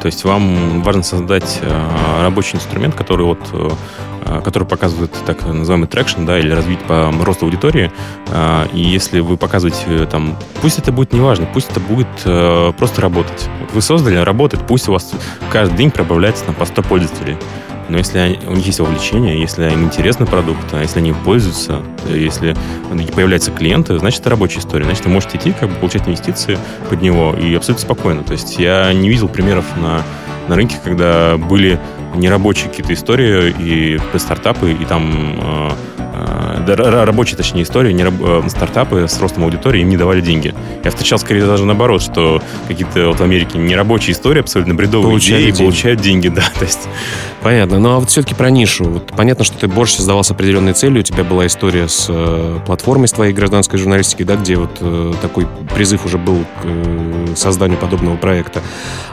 То 0.00 0.06
есть 0.06 0.24
вам 0.24 0.82
важно 0.82 1.02
создать 1.02 1.60
э, 1.62 2.22
рабочий 2.22 2.56
инструмент, 2.56 2.94
который 2.94 3.24
вот 3.26 3.40
э, 3.52 3.70
который 4.42 4.66
показывает 4.66 5.12
так 5.26 5.44
называемый 5.46 5.86
traction, 5.86 6.24
да, 6.24 6.38
или 6.38 6.50
развить 6.50 6.78
по 6.80 7.12
росту 7.22 7.44
аудитории. 7.44 7.92
И 8.72 8.80
если 8.80 9.20
вы 9.20 9.36
показываете 9.36 10.06
там, 10.06 10.38
пусть 10.62 10.78
это 10.78 10.92
будет 10.92 11.12
неважно, 11.12 11.46
пусть 11.52 11.70
это 11.70 11.78
будет 11.78 12.08
просто 12.78 13.02
работать. 13.02 13.50
вы 13.74 13.82
создали, 13.82 14.16
работает, 14.16 14.66
пусть 14.66 14.88
у 14.88 14.92
вас 14.92 15.12
каждый 15.52 15.76
день 15.76 15.90
прибавляется 15.90 16.42
там, 16.46 16.54
по 16.54 16.64
100 16.64 16.82
пользователей. 16.84 17.36
Но 17.88 17.98
если 17.98 18.18
они, 18.18 18.38
у 18.46 18.54
них 18.54 18.66
есть 18.66 18.80
вовлечение, 18.80 19.40
если 19.40 19.70
им 19.70 19.84
интересный 19.84 20.26
продукт, 20.26 20.72
а 20.72 20.80
если 20.80 20.98
они 21.00 21.12
пользуются, 21.12 21.82
если 22.08 22.56
появляются 23.14 23.50
клиенты, 23.50 23.98
значит, 23.98 24.20
это 24.20 24.30
рабочая 24.30 24.60
история. 24.60 24.84
Значит, 24.84 25.04
вы 25.04 25.12
можете 25.12 25.38
идти, 25.38 25.52
как 25.52 25.68
бы 25.68 25.74
получать 25.76 26.06
инвестиции 26.06 26.58
под 26.88 27.02
него 27.02 27.34
и 27.34 27.54
абсолютно 27.54 27.84
спокойно. 27.84 28.22
То 28.22 28.32
есть 28.32 28.58
я 28.58 28.92
не 28.92 29.08
видел 29.08 29.28
примеров 29.28 29.64
на, 29.76 30.02
на 30.48 30.56
рынке, 30.56 30.76
когда 30.82 31.36
были 31.36 31.78
нерабочие 32.14 32.70
какие-то 32.70 32.94
истории 32.94 33.54
и 33.58 34.18
стартапы, 34.18 34.72
и 34.72 34.84
там 34.84 35.38
э, 35.40 35.70
Э, 35.93 35.93
рабочие, 36.66 37.36
точнее, 37.36 37.62
истории, 37.62 37.92
не 37.92 38.04
раб, 38.04 38.14
э, 38.20 38.42
стартапы 38.48 39.06
с 39.08 39.18
ростом 39.20 39.44
аудитории 39.44 39.82
им 39.82 39.88
не 39.88 39.96
давали 39.96 40.20
деньги. 40.20 40.54
Я 40.82 40.90
встречал 40.90 41.18
скорее 41.18 41.46
даже 41.46 41.64
наоборот, 41.64 42.02
что 42.02 42.42
какие-то 42.68 43.08
вот 43.08 43.20
в 43.20 43.22
Америке 43.22 43.58
нерабочие 43.58 44.12
истории, 44.12 44.40
абсолютно 44.40 44.74
бредовые 44.74 45.10
Получали 45.10 45.42
идеи, 45.42 45.46
деньги. 45.46 45.62
получают 45.62 46.00
деньги, 46.00 46.28
да. 46.34 46.42
То 46.58 46.64
есть... 46.64 46.88
Понятно. 47.42 47.78
Ну 47.78 47.90
а 47.90 47.98
вот 48.00 48.08
все-таки 48.08 48.34
про 48.34 48.48
нишу. 48.48 48.84
Вот 48.84 49.12
понятно, 49.14 49.44
что 49.44 49.58
ты 49.58 49.68
больше 49.68 49.96
создавал 49.96 50.24
с 50.24 50.30
определенной 50.30 50.72
целью. 50.72 51.00
У 51.00 51.02
тебя 51.02 51.24
была 51.24 51.46
история 51.46 51.88
с 51.88 52.06
э, 52.08 52.58
платформой 52.64 53.06
с 53.06 53.12
твоей 53.12 53.34
гражданской 53.34 53.78
журналистики, 53.78 54.22
да, 54.22 54.36
где 54.36 54.56
вот 54.56 54.70
э, 54.80 55.12
такой 55.20 55.46
призыв 55.74 56.06
уже 56.06 56.16
был 56.16 56.38
к 56.38 56.64
э, 56.64 57.26
созданию 57.36 57.78
подобного 57.78 58.16
проекта. 58.16 58.62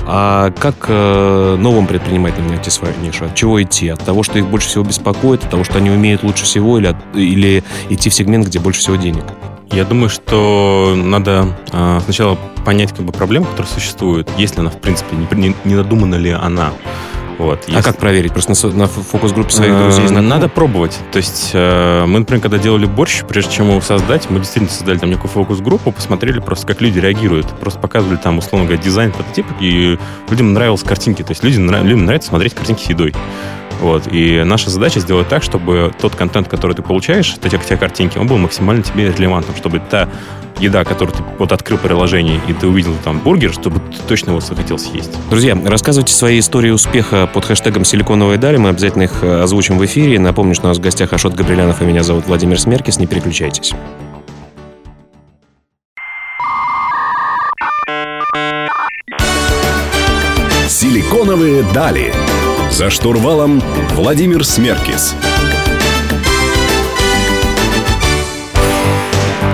А 0.08 0.52
как 0.58 0.86
э, 0.88 1.56
новым 1.60 1.88
предпринимателям 1.88 2.48
найти 2.48 2.70
свою 2.70 2.94
нишу? 3.02 3.26
От 3.26 3.36
чего 3.36 3.62
идти? 3.62 3.90
От 3.90 4.02
того, 4.04 4.24
что 4.24 4.40
их 4.40 4.48
больше 4.48 4.70
всего 4.70 4.86
беспокоит, 4.86 5.44
от 5.44 5.50
того, 5.50 5.66
что 5.66 5.80
они 5.80 5.90
умеют 5.90 6.24
лучше 6.24 6.46
всего, 6.46 6.78
или, 6.80 6.88
от, 6.88 6.96
или 7.14 7.41
идти 7.90 8.10
в 8.10 8.14
сегмент, 8.14 8.48
где 8.48 8.60
больше 8.60 8.80
всего 8.80 8.96
денег? 8.96 9.24
Я 9.72 9.86
думаю, 9.86 10.10
что 10.10 10.94
надо 10.98 11.48
э, 11.72 12.00
сначала 12.04 12.38
понять 12.66 12.92
как 12.92 13.06
бы 13.06 13.14
проблему, 13.14 13.46
которая 13.46 13.72
существует, 13.72 14.30
если 14.38 14.60
она, 14.60 14.70
в 14.70 14.80
принципе, 14.82 15.16
не, 15.16 15.28
не, 15.50 15.56
не 15.64 15.76
надумана 15.76 16.16
ли 16.16 16.32
она. 16.32 16.72
Вот. 17.38 17.64
А 17.74 17.82
как 17.82 17.98
проверить? 17.98 18.34
Просто 18.34 18.52
на, 18.68 18.74
на 18.76 18.88
фокус-группе 18.88 19.50
своих 19.50 19.76
друзей 19.76 20.08
знакомых? 20.08 20.30
Надо 20.30 20.50
пробовать. 20.50 21.00
То 21.12 21.18
есть 21.18 21.52
э, 21.54 22.06
мы, 22.06 22.20
например, 22.20 22.42
когда 22.42 22.58
делали 22.60 22.86
борщ, 22.86 23.24
прежде 23.28 23.52
чем 23.52 23.70
его 23.70 23.82
создать, 23.82 24.30
мы 24.30 24.40
действительно 24.40 24.70
создали 24.70 25.00
там 25.00 25.10
некую 25.10 25.32
фокус-группу, 25.32 25.92
посмотрели 25.92 26.40
просто, 26.40 26.68
как 26.68 26.82
люди 26.82 27.00
реагируют. 27.00 27.48
Просто 27.60 27.80
показывали 27.80 28.18
там, 28.18 28.38
условно 28.38 28.68
говоря, 28.68 28.84
дизайн 28.84 29.12
прототипа, 29.12 29.56
и 29.60 29.98
людям 30.30 30.54
нравились 30.54 30.84
картинки. 30.84 31.24
То 31.24 31.32
есть 31.32 31.44
людям, 31.44 31.72
людям 31.72 32.06
нравится 32.06 32.30
смотреть 32.30 32.54
картинки 32.54 32.84
с 32.84 32.90
едой. 32.90 33.16
Вот. 33.82 34.08
И 34.12 34.44
наша 34.44 34.70
задача 34.70 35.00
сделать 35.00 35.28
так, 35.28 35.44
чтобы 35.44 35.92
тот 36.00 36.16
контент, 36.16 36.48
который 36.48 36.76
ты 36.76 36.84
получаешь, 36.84 37.36
эти, 37.44 37.58
те 37.58 37.78
картинки, 37.78 38.18
он 38.18 38.28
был 38.28 38.38
максимально 38.38 38.84
тебе 38.84 39.12
релевантным, 39.12 39.58
чтобы 39.58 39.80
та 39.80 40.08
еда, 40.60 40.84
которую 40.84 41.18
ты 41.18 41.24
вот 41.40 41.52
открыл 41.52 41.80
приложение, 41.80 42.40
и 42.48 42.54
ты 42.54 42.68
увидел 42.68 42.94
там 43.04 43.20
бургер, 43.20 43.52
чтобы 43.52 43.80
ты 43.80 43.98
точно 44.08 44.30
его 44.30 44.40
захотел 44.40 44.78
съесть. 44.78 45.12
Друзья, 45.32 45.58
рассказывайте 45.66 46.14
свои 46.14 46.40
истории 46.40 46.70
успеха 46.70 47.28
под 47.34 47.46
хэштегом 47.46 47.84
«Силиконовые 47.84 48.38
дали». 48.38 48.58
Мы 48.58 48.70
обязательно 48.70 49.04
их 49.04 49.24
э, 49.24 49.42
озвучим 49.42 49.80
в 49.80 49.86
эфире. 49.86 50.20
Напомню, 50.20 50.54
что 50.54 50.66
у 50.66 50.68
нас 50.68 50.78
в 50.78 50.82
гостях 50.82 51.12
Ашот 51.14 51.34
Габрилянов, 51.34 51.82
и 51.82 51.86
меня 51.86 52.04
зовут 52.04 52.28
Владимир 52.28 52.60
Смеркис. 52.60 53.00
Не 53.00 53.08
переключайтесь. 53.08 53.74
«Силиконовые 60.68 61.64
дали». 61.74 62.14
За 62.72 62.90
штурвалом 62.90 63.62
Владимир 63.94 64.46
Смеркис. 64.46 65.14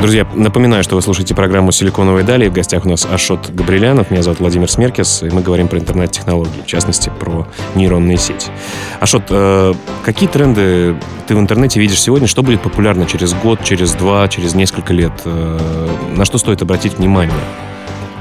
Друзья, 0.02 0.28
напоминаю, 0.36 0.84
что 0.84 0.96
вы 0.96 1.02
слушаете 1.02 1.34
программу 1.34 1.72
«Силиконовые 1.72 2.24
дали». 2.24 2.48
В 2.48 2.54
гостях 2.54 2.86
у 2.86 2.90
нас 2.90 3.08
Ашот 3.12 3.50
Габрилянов. 3.50 4.12
Меня 4.12 4.22
зовут 4.22 4.40
Владимир 4.40 4.70
Смеркис, 4.70 5.24
и 5.24 5.30
мы 5.30 5.42
говорим 5.42 5.68
про 5.68 5.80
интернет-технологии, 5.80 6.62
в 6.64 6.68
частности, 6.68 7.12
про 7.20 7.48
нейронные 7.74 8.18
сети. 8.18 8.52
Ашот, 9.00 9.24
э, 9.30 9.74
какие 10.06 10.30
тренды 10.30 10.96
ты 11.28 11.36
в 11.36 11.40
интернете 11.40 11.80
видишь 11.80 12.00
сегодня? 12.00 12.28
Что 12.28 12.44
будет 12.44 12.62
популярно 12.62 13.08
через 13.08 13.34
год, 13.34 13.64
через 13.64 13.94
два, 13.94 14.28
через 14.28 14.54
несколько 14.54 14.94
лет? 14.94 15.14
Э, 15.26 15.90
на 16.16 16.24
что 16.24 16.38
стоит 16.38 16.62
обратить 16.62 17.00
внимание? 17.00 17.34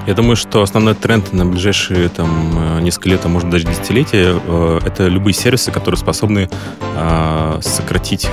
Я 0.07 0.14
думаю, 0.14 0.37
что 0.37 0.62
основной 0.62 0.95
тренд 0.95 1.33
на 1.33 1.45
ближайшие 1.45 2.09
там, 2.09 2.79
э, 2.79 2.81
несколько 2.81 3.09
лет, 3.09 3.25
а 3.25 3.29
может 3.29 3.51
даже 3.51 3.64
десятилетия, 3.64 4.40
э, 4.40 4.81
это 4.85 5.09
любые 5.09 5.35
сервисы, 5.35 5.73
которые 5.73 5.99
способны 5.99 6.49
э, 6.81 7.59
сократить 7.61 8.29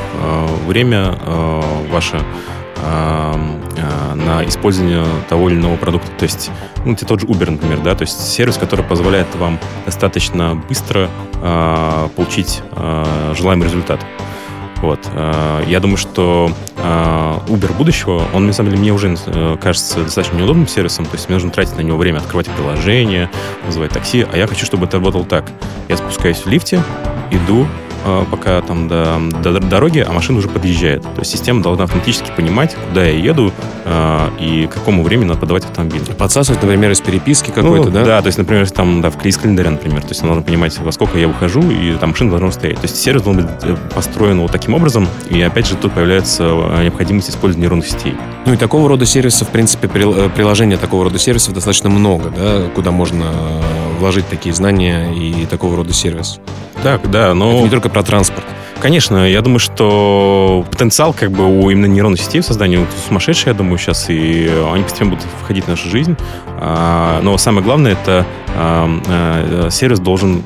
время 0.68 1.18
ваше 1.92 2.22
на 2.82 4.44
использование 4.46 5.06
того 5.30 5.50
или 5.50 5.58
иного 5.58 5.78
продукта. 5.78 6.10
То 6.18 6.24
есть, 6.24 6.52
ну, 6.86 6.96
тот 6.96 7.22
же 7.22 7.28
Uber, 7.28 7.50
например, 7.50 7.80
да, 7.80 7.96
то 7.96 8.04
есть 8.04 8.20
сервис, 8.20 8.58
который 8.58 8.84
позволяет 8.84 9.34
вам 9.36 9.58
достаточно 9.86 10.56
быстро 10.68 11.10
получить 12.16 12.62
желаемый 13.38 13.68
результат. 13.68 14.06
Вот. 14.82 15.00
Я 15.68 15.80
думаю, 15.80 15.98
что 15.98 16.52
Uber 16.84 17.74
будущего, 17.78 18.28
он, 18.34 18.48
на 18.48 18.54
самом 18.54 18.72
деле, 18.72 18.82
мне 18.82 18.92
уже 18.92 19.16
э, 19.26 19.58
кажется 19.62 20.04
достаточно 20.04 20.38
неудобным 20.38 20.68
сервисом, 20.68 21.06
то 21.06 21.14
есть 21.14 21.30
мне 21.30 21.36
нужно 21.36 21.50
тратить 21.50 21.78
на 21.78 21.82
него 21.82 21.98
время, 21.98 22.18
открывать 22.18 22.48
приложение, 22.48 23.30
вызывать 23.66 23.92
такси, 23.92 24.26
а 24.32 24.38
я 24.38 24.48
хочу, 24.48 24.66
чтобы 24.66 24.86
это 24.86 24.98
работало 24.98 25.24
так. 25.24 25.50
Я 25.88 25.98
спускаюсь 25.98 26.38
в 26.38 26.48
лифте, 26.48 26.84
иду, 27.32 27.68
пока 28.30 28.62
там 28.62 28.88
до, 28.88 29.20
до 29.44 29.60
дороги, 29.60 30.06
а 30.08 30.12
машина 30.12 30.40
уже 30.40 30.48
подъезжает. 30.48 31.02
То 31.02 31.20
есть 31.20 31.32
система 31.32 31.62
должна 31.62 31.86
автоматически 31.86 32.32
понимать, 32.36 32.76
куда 32.90 33.06
я 33.06 33.18
еду 33.18 33.52
э, 33.86 34.30
и 34.40 34.68
к 34.68 34.74
какому 34.74 35.04
времени 35.04 35.30
надо 35.30 35.40
подавать 35.40 35.66
автомобиль. 35.66 36.02
Подсасывать, 36.18 36.62
например, 36.62 36.92
из 36.92 37.02
переписки 37.02 37.52
какой-то, 37.52 37.88
ну, 37.88 37.92
да? 37.92 38.04
Да, 38.04 38.22
то 38.22 38.28
есть, 38.28 38.38
например, 38.38 38.70
там, 38.70 39.02
да, 39.02 39.10
в 39.10 39.24
из 39.24 39.38
календаря, 39.38 39.72
например. 39.72 40.02
То 40.02 40.10
есть 40.10 40.22
она 40.22 40.34
должна 40.34 40.46
понимать, 40.46 40.78
во 40.80 40.92
сколько 40.92 41.18
я 41.18 41.28
выхожу, 41.28 41.62
и 41.72 41.96
там 41.96 42.10
машина 42.10 42.32
должна 42.32 42.52
стоять. 42.52 42.78
То 42.78 42.84
есть 42.84 42.98
сервис 42.98 43.22
должен 43.22 43.44
быть 43.44 43.52
э, 43.64 43.76
построен 43.94 44.40
вот 44.42 44.52
таким 44.52 44.74
образом, 44.74 45.08
и 45.30 45.42
опять 45.42 45.68
же 45.68 45.76
тут 45.76 45.94
появляется 45.94 46.44
э, 46.44 46.84
необходимость 46.84 47.30
использования 47.30 47.64
нейронных 47.64 47.88
сетей. 47.88 48.16
Ну 48.46 48.54
и 48.54 48.58
такого 48.58 48.90
рода 48.90 49.06
сервисов, 49.06 49.48
в 49.48 49.52
принципе, 49.52 49.88
приложения 49.88 50.78
такого 50.78 51.06
рода 51.06 51.18
сервисов 51.18 51.54
достаточно 51.54 51.90
много, 51.90 52.32
да, 52.36 52.68
куда 52.76 52.92
можно 52.92 53.32
вложить 54.00 54.28
такие 54.28 54.54
знания 54.54 55.14
и 55.14 55.46
такого 55.46 55.78
рода 55.78 55.94
сервис. 55.94 56.40
Так, 56.84 57.10
да, 57.10 57.34
но... 57.34 57.52
Это 57.54 57.62
не 57.64 57.70
только 57.70 57.90
про 57.90 58.04
транспорт. 58.04 58.46
Конечно, 58.82 59.30
я 59.30 59.42
думаю, 59.42 59.60
что 59.60 60.66
потенциал 60.70 61.14
как 61.14 61.32
бы 61.32 61.46
у 61.46 61.70
именно 61.70 61.86
нейронных 61.86 62.20
сетей 62.20 62.42
в 62.42 62.46
создании 62.46 62.86
сумасшедший, 63.08 63.52
я 63.52 63.54
думаю, 63.54 63.78
сейчас, 63.78 64.10
и 64.10 64.52
они 64.72 64.84
постепенно 64.84 65.12
будут 65.12 65.26
входить 65.42 65.64
в 65.64 65.68
нашу 65.70 65.90
жизнь. 65.90 66.18
А, 66.60 67.22
но 67.22 67.38
самое 67.38 67.64
главное, 67.64 67.94
это 67.94 68.26
а, 68.58 69.70
сервис 69.72 70.00
должен 70.00 70.44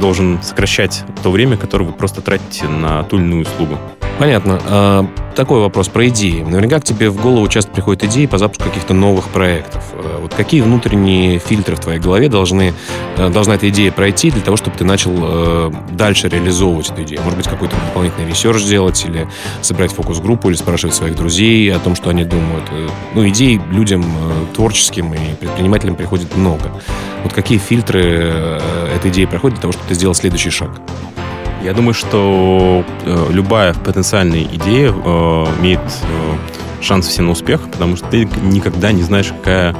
должен 0.00 0.40
сокращать 0.42 1.02
то 1.24 1.32
время, 1.32 1.56
которое 1.56 1.86
вы 1.86 1.92
просто 1.92 2.20
тратите 2.20 2.68
на 2.68 3.02
ту 3.02 3.16
или 3.16 3.24
иную 3.24 3.42
услугу. 3.42 3.78
Понятно. 4.18 4.60
А, 4.66 5.06
такой 5.36 5.60
вопрос 5.60 5.88
про 5.88 6.08
идеи. 6.08 6.42
Наверняка 6.42 6.80
к 6.80 6.84
тебе 6.84 7.08
в 7.08 7.22
голову 7.22 7.46
часто 7.46 7.70
приходят 7.70 8.02
идеи 8.02 8.26
по 8.26 8.38
запуску 8.38 8.64
каких-то 8.64 8.92
новых 8.92 9.28
проектов. 9.28 9.92
А, 9.94 10.20
вот 10.20 10.34
какие 10.34 10.60
внутренние 10.60 11.38
фильтры 11.38 11.76
в 11.76 11.80
твоей 11.80 12.00
голове 12.00 12.28
должны, 12.28 12.74
а, 13.16 13.30
должна 13.30 13.54
эта 13.54 13.68
идея 13.68 13.92
пройти 13.92 14.32
для 14.32 14.42
того, 14.42 14.56
чтобы 14.56 14.76
ты 14.76 14.84
начал 14.84 15.12
а, 15.16 15.72
дальше 15.92 16.28
реализовывать 16.28 16.90
эту 16.90 17.04
идею? 17.04 17.22
Может 17.22 17.36
быть, 17.36 17.46
какой-то 17.48 17.76
дополнительный 17.86 18.28
research 18.28 18.60
сделать 18.60 19.04
или 19.04 19.28
собрать 19.62 19.92
фокус-группу 19.92 20.48
или 20.48 20.56
спрашивать 20.56 20.96
своих 20.96 21.14
друзей 21.14 21.72
о 21.72 21.78
том, 21.78 21.94
что 21.94 22.10
они 22.10 22.24
думают. 22.24 22.64
Э, 22.72 22.88
ну, 23.14 23.28
идей 23.28 23.60
людям 23.70 24.02
э, 24.02 24.54
творческим 24.56 25.14
и 25.14 25.34
предпринимателям 25.38 25.94
приходит 25.94 26.36
много. 26.36 26.72
Вот 27.22 27.32
какие 27.32 27.58
фильтры 27.58 28.02
э, 28.04 28.96
этой 28.96 29.12
идеи 29.12 29.26
проходят 29.26 29.58
для 29.58 29.62
того, 29.62 29.72
чтобы 29.72 29.86
ты 29.86 29.94
сделал 29.94 30.14
следующий 30.14 30.50
шаг? 30.50 30.70
Я 31.62 31.72
думаю, 31.74 31.94
что 31.94 32.84
э, 33.04 33.26
любая 33.30 33.74
потенциальная 33.74 34.42
идея 34.42 34.90
э, 34.92 35.46
имеет 35.60 35.80
э, 35.80 36.82
шанс 36.82 37.08
все 37.08 37.22
на 37.22 37.32
успех, 37.32 37.68
потому 37.70 37.96
что 37.96 38.06
ты 38.06 38.24
никогда 38.42 38.92
не 38.92 39.02
знаешь, 39.02 39.32
какая 39.36 39.74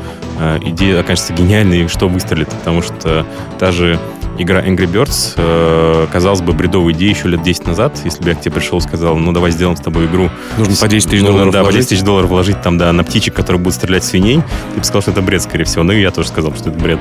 идея 0.62 1.01
окажется 1.01 1.33
гениальной 1.33 1.85
и 1.85 1.88
что 1.88 2.09
выстрелит. 2.09 2.49
Потому 2.49 2.83
что 2.83 3.27
та 3.59 3.73
же 3.73 3.99
игра 4.38 4.61
Angry 4.62 4.90
Birds, 4.90 5.35
э, 5.37 6.07
казалось 6.12 6.40
бы, 6.40 6.53
бредовая 6.53 6.94
идея 6.94 7.11
еще 7.11 7.29
лет 7.29 7.42
10 7.42 7.66
назад, 7.66 8.01
если 8.05 8.22
бы 8.22 8.31
я 8.31 8.35
к 8.35 8.40
тебе 8.40 8.53
пришел 8.53 8.79
и 8.79 8.81
сказал, 8.81 9.16
ну, 9.16 9.33
давай 9.33 9.51
сделаем 9.51 9.77
с 9.77 9.81
тобой 9.81 10.07
игру. 10.07 10.31
Нужно 10.57 10.77
по 10.77 10.88
10 10.88 11.11
тысяч 11.11 11.24
долларов 11.24 11.53
Да, 11.53 11.64
по 11.64 11.72
10 11.72 11.88
тысяч 11.88 12.03
долларов 12.03 12.31
вложить 12.31 12.61
там, 12.62 12.79
да, 12.79 12.92
на 12.92 13.05
птичек, 13.05 13.35
которые 13.35 13.61
будут 13.61 13.74
стрелять 13.74 14.05
в 14.05 14.07
свиней. 14.07 14.42
Ты 14.74 14.79
бы 14.79 14.85
сказал, 14.85 15.03
что 15.03 15.11
это 15.11 15.22
бред, 15.22 15.42
скорее 15.42 15.64
всего. 15.64 15.83
Ну, 15.83 15.92
и 15.92 16.01
я 16.01 16.11
тоже 16.11 16.29
сказал, 16.29 16.55
что 16.55 16.70
это 16.70 16.79
бред. 16.79 17.01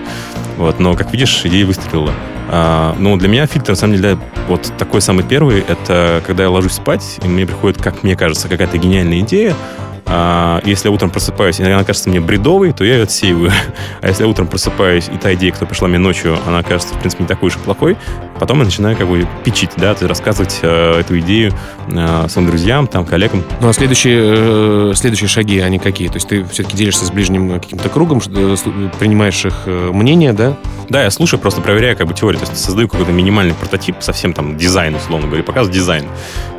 Вот, 0.57 0.79
но, 0.79 0.95
как 0.95 1.11
видишь, 1.11 1.41
идея 1.45 1.65
выстрелила. 1.65 2.11
А, 2.49 2.95
ну, 2.97 3.17
для 3.17 3.27
меня 3.27 3.45
фильтр, 3.45 3.71
на 3.71 3.75
самом 3.75 3.95
деле, 3.95 4.17
вот 4.47 4.71
такой 4.77 5.01
самый 5.01 5.23
первый, 5.23 5.59
это 5.59 6.23
когда 6.25 6.43
я 6.43 6.49
ложусь 6.49 6.73
спать, 6.73 7.19
и 7.21 7.27
мне 7.27 7.45
приходит, 7.45 7.81
как 7.81 8.03
мне 8.03 8.15
кажется, 8.15 8.47
какая-то 8.47 8.77
гениальная 8.77 9.19
идея, 9.19 9.55
а 10.09 10.61
если 10.63 10.87
я 10.87 10.93
утром 10.93 11.09
просыпаюсь, 11.09 11.59
и 11.59 11.63
она 11.63 11.83
кажется 11.83 12.09
мне 12.09 12.21
бредовой, 12.21 12.71
то 12.71 12.83
я 12.83 12.95
ее 12.95 13.03
отсеиваю. 13.03 13.51
А 14.01 14.07
если 14.07 14.23
я 14.23 14.29
утром 14.29 14.47
просыпаюсь, 14.47 15.09
и 15.13 15.17
та 15.17 15.33
идея, 15.33 15.51
которая 15.51 15.69
пришла 15.69 15.87
мне 15.87 15.97
ночью, 15.97 16.37
она 16.47 16.63
кажется, 16.63 16.93
в 16.93 16.99
принципе, 16.99 17.23
не 17.23 17.27
такой 17.27 17.47
уж 17.47 17.55
и 17.55 17.59
плохой, 17.59 17.97
потом 18.39 18.59
я 18.59 18.65
начинаю 18.65 18.95
как 18.95 19.07
бы 19.07 19.27
печить, 19.43 19.71
да, 19.75 19.93
то 19.93 20.05
есть 20.05 20.09
рассказывать 20.09 20.59
э, 20.61 20.99
эту 20.99 21.19
идею 21.19 21.53
э, 21.87 22.27
своим 22.29 22.47
друзьям, 22.47 22.87
там, 22.87 23.05
коллегам. 23.05 23.43
Ну, 23.59 23.69
а 23.69 23.73
следующие, 23.73 24.91
э, 24.91 24.93
следующие 24.95 25.27
шаги, 25.27 25.59
они 25.59 25.79
какие? 25.79 26.07
То 26.07 26.15
есть 26.15 26.27
ты 26.27 26.43
все-таки 26.45 26.77
делишься 26.77 27.05
с 27.05 27.11
ближним 27.11 27.59
каким-то 27.59 27.89
кругом, 27.89 28.21
э, 28.27 28.55
принимаешь 28.99 29.43
их 29.45 29.63
э, 29.65 29.91
мнение, 29.91 30.33
да? 30.33 30.55
Да, 30.89 31.03
я 31.03 31.11
слушаю, 31.11 31.39
просто 31.39 31.61
проверяю 31.61 31.97
как 31.97 32.07
бы 32.07 32.13
теорию, 32.13 32.39
то 32.39 32.49
есть 32.49 32.63
создаю 32.63 32.87
какой-то 32.87 33.11
минимальный 33.11 33.53
прототип, 33.53 33.97
совсем 33.99 34.33
там 34.33 34.57
дизайн, 34.57 34.95
условно 34.95 35.27
говоря, 35.27 35.43
показываю 35.43 35.73
дизайн. 35.73 36.05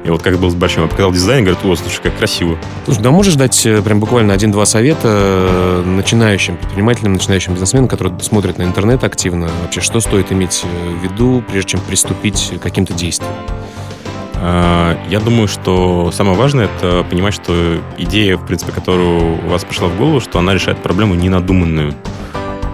И 0.05 0.11
вот 0.11 0.23
как 0.23 0.39
был 0.39 0.51
с 0.51 0.55
большим, 0.55 0.83
я 0.83 0.89
показал 0.89 1.13
дизайн, 1.13 1.45
говорят, 1.45 1.65
о, 1.65 1.75
слушай, 1.77 2.01
как 2.03 2.17
красиво. 2.17 2.59
Слушай, 2.85 3.03
да 3.03 3.11
можешь 3.11 3.35
дать 3.39 3.65
э, 3.65 3.81
прям 3.81 4.01
буквально 4.01 4.35
один-два 4.35 4.67
совета 4.67 5.09
э, 5.09 5.83
начинающим 5.87 6.57
предпринимателям, 6.57 7.15
начинающим 7.15 7.55
бизнесменам, 7.55 7.89
которые 7.89 8.19
смотрят 8.21 8.59
на 8.59 8.65
интернет 8.65 9.05
активно? 9.05 9.49
Вообще, 9.63 9.81
что 9.81 10.01
стоит 10.01 10.31
иметь 10.33 10.65
э, 10.65 10.91
в 10.91 11.03
виду, 11.03 11.43
прежде 11.49 11.71
чем 11.71 11.81
приступить 11.81 12.53
к 12.59 12.63
каким-то 12.63 12.93
действиям? 12.93 13.33
А, 14.35 14.99
я 15.09 15.21
думаю, 15.21 15.49
что 15.49 16.11
самое 16.13 16.37
важное 16.37 16.67
это 16.67 17.05
понимать, 17.09 17.35
что 17.35 17.81
идея, 17.97 18.37
в 18.37 18.47
принципе, 18.47 18.73
которую 18.73 19.47
у 19.47 19.49
вас 19.49 19.65
пришла 19.65 19.89
в 19.89 19.97
голову, 19.97 20.21
что 20.21 20.39
она 20.39 20.53
решает 20.53 20.79
проблему 20.79 21.15
ненадуманную. 21.15 21.95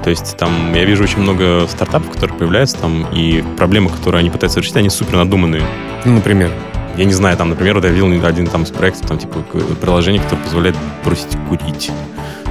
То 0.02 0.10
есть 0.10 0.36
там 0.36 0.74
я 0.74 0.84
вижу 0.84 1.04
очень 1.04 1.20
много 1.20 1.66
стартапов, 1.68 2.10
которые 2.10 2.36
появляются 2.36 2.76
там, 2.76 3.06
и 3.14 3.42
проблемы, 3.56 3.88
которые 3.90 4.20
они 4.20 4.30
пытаются 4.30 4.60
решить, 4.60 4.76
они 4.76 4.90
супер 4.90 5.14
надуманные. 5.16 5.62
Ну, 6.04 6.14
например? 6.14 6.50
Я 6.96 7.04
не 7.04 7.12
знаю, 7.12 7.36
там, 7.36 7.50
например, 7.50 7.74
вот 7.74 7.84
я 7.84 7.90
видел 7.90 8.24
один 8.24 8.46
там 8.46 8.62
из 8.62 8.70
проектов, 8.70 9.08
там, 9.08 9.18
типа, 9.18 9.40
приложение, 9.80 10.22
которое 10.22 10.42
позволяет 10.42 10.76
бросить 11.04 11.36
курить. 11.48 11.90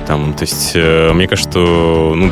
Там, 0.05 0.33
то 0.33 0.43
есть, 0.43 0.71
э, 0.75 1.13
мне 1.13 1.27
кажется, 1.27 1.51
что, 1.51 2.13
ну, 2.15 2.31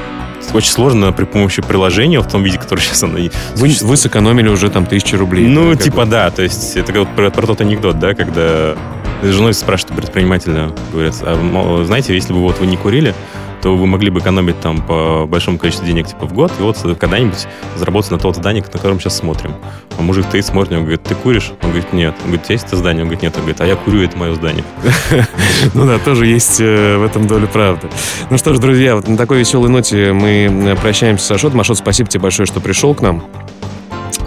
очень 0.53 0.71
сложно 0.71 1.13
при 1.13 1.23
помощи 1.23 1.61
приложения 1.61 2.19
в 2.19 2.27
том 2.27 2.43
виде, 2.43 2.57
который 2.57 2.79
сейчас 2.81 3.03
оно 3.03 3.17
Вы, 3.55 3.75
вы 3.81 3.97
сэкономили 3.97 4.49
уже 4.49 4.69
там 4.69 4.85
тысячи 4.85 5.15
рублей. 5.15 5.47
Ну, 5.47 5.75
типа, 5.75 6.05
бы. 6.05 6.11
да, 6.11 6.29
то 6.31 6.41
есть, 6.41 6.75
это 6.75 6.91
вот 6.99 7.09
про, 7.15 7.29
про 7.29 7.47
тот 7.47 7.61
анекдот, 7.61 7.99
да, 7.99 8.13
когда 8.13 8.75
с 9.21 9.25
женой 9.27 9.53
спрашивают 9.53 10.01
предпринимателя, 10.01 10.71
говорят, 10.91 11.15
а, 11.21 11.83
знаете, 11.85 12.13
если 12.13 12.33
бы 12.33 12.39
вот 12.39 12.59
вы 12.59 12.65
не 12.65 12.75
курили, 12.75 13.13
то 13.61 13.75
вы 13.75 13.85
могли 13.85 14.09
бы 14.09 14.19
экономить 14.19 14.59
там 14.59 14.81
по 14.81 15.25
большому 15.27 15.57
количеству 15.57 15.85
денег 15.85 16.07
типа 16.07 16.25
в 16.25 16.33
год, 16.33 16.51
и 16.59 16.61
вот 16.61 16.77
когда-нибудь 16.99 17.47
заработать 17.77 18.11
на 18.11 18.17
тот 18.17 18.35
здание, 18.35 18.63
на 18.63 18.69
котором 18.69 18.99
сейчас 18.99 19.17
смотрим. 19.17 19.53
А 19.97 20.01
мужик 20.01 20.25
стоит, 20.25 20.45
смотрит, 20.45 20.73
он 20.73 20.81
говорит, 20.81 21.03
ты 21.03 21.15
куришь? 21.15 21.51
Он 21.61 21.69
говорит, 21.69 21.93
нет. 21.93 22.15
Он 22.23 22.31
говорит, 22.31 22.49
есть 22.49 22.67
это 22.67 22.77
здание? 22.77 23.03
Он 23.03 23.07
говорит, 23.07 23.21
нет. 23.21 23.33
Он 23.35 23.41
говорит, 23.41 23.61
а 23.61 23.65
я 23.65 23.75
курю, 23.75 24.01
это 24.01 24.17
мое 24.17 24.33
здание. 24.33 24.63
Ну 25.73 25.85
да, 25.85 25.99
тоже 25.99 26.25
есть 26.25 26.59
э, 26.59 26.97
в 26.97 27.03
этом 27.03 27.27
доля 27.27 27.45
правды. 27.45 27.87
Ну 28.29 28.37
что 28.37 28.53
ж, 28.53 28.59
друзья, 28.59 28.95
вот 28.95 29.07
на 29.07 29.15
такой 29.15 29.39
веселой 29.39 29.69
ноте 29.69 30.11
мы 30.11 30.49
э, 30.49 30.75
прощаемся 30.75 31.25
с 31.25 31.31
Ашотом. 31.31 31.59
Ашот, 31.59 31.77
спасибо 31.77 32.09
тебе 32.09 32.21
большое, 32.21 32.47
что 32.47 32.59
пришел 32.59 32.95
к 32.95 33.01
нам. 33.01 33.23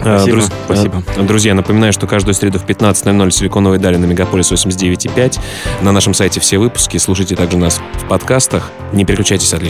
Спасибо. 0.05 0.37
Друз... 0.37 0.49
Спасибо. 0.65 1.03
Друзья, 1.23 1.53
напоминаю, 1.55 1.91
что 1.91 2.05
каждую 2.05 2.35
среду 2.35 2.59
в 2.59 2.65
15.00 2.65 3.31
Силиконовой 3.31 3.79
дали 3.79 3.97
на 3.97 4.05
Мегаполис 4.05 4.51
89.5. 4.51 5.39
На 5.81 5.91
нашем 5.91 6.13
сайте 6.13 6.39
все 6.39 6.59
выпуски. 6.59 6.97
Слушайте 6.97 7.35
также 7.35 7.57
нас 7.57 7.81
в 7.93 8.07
подкастах. 8.07 8.71
Не 8.93 9.03
переключайтесь, 9.03 9.53
отличной 9.53 9.65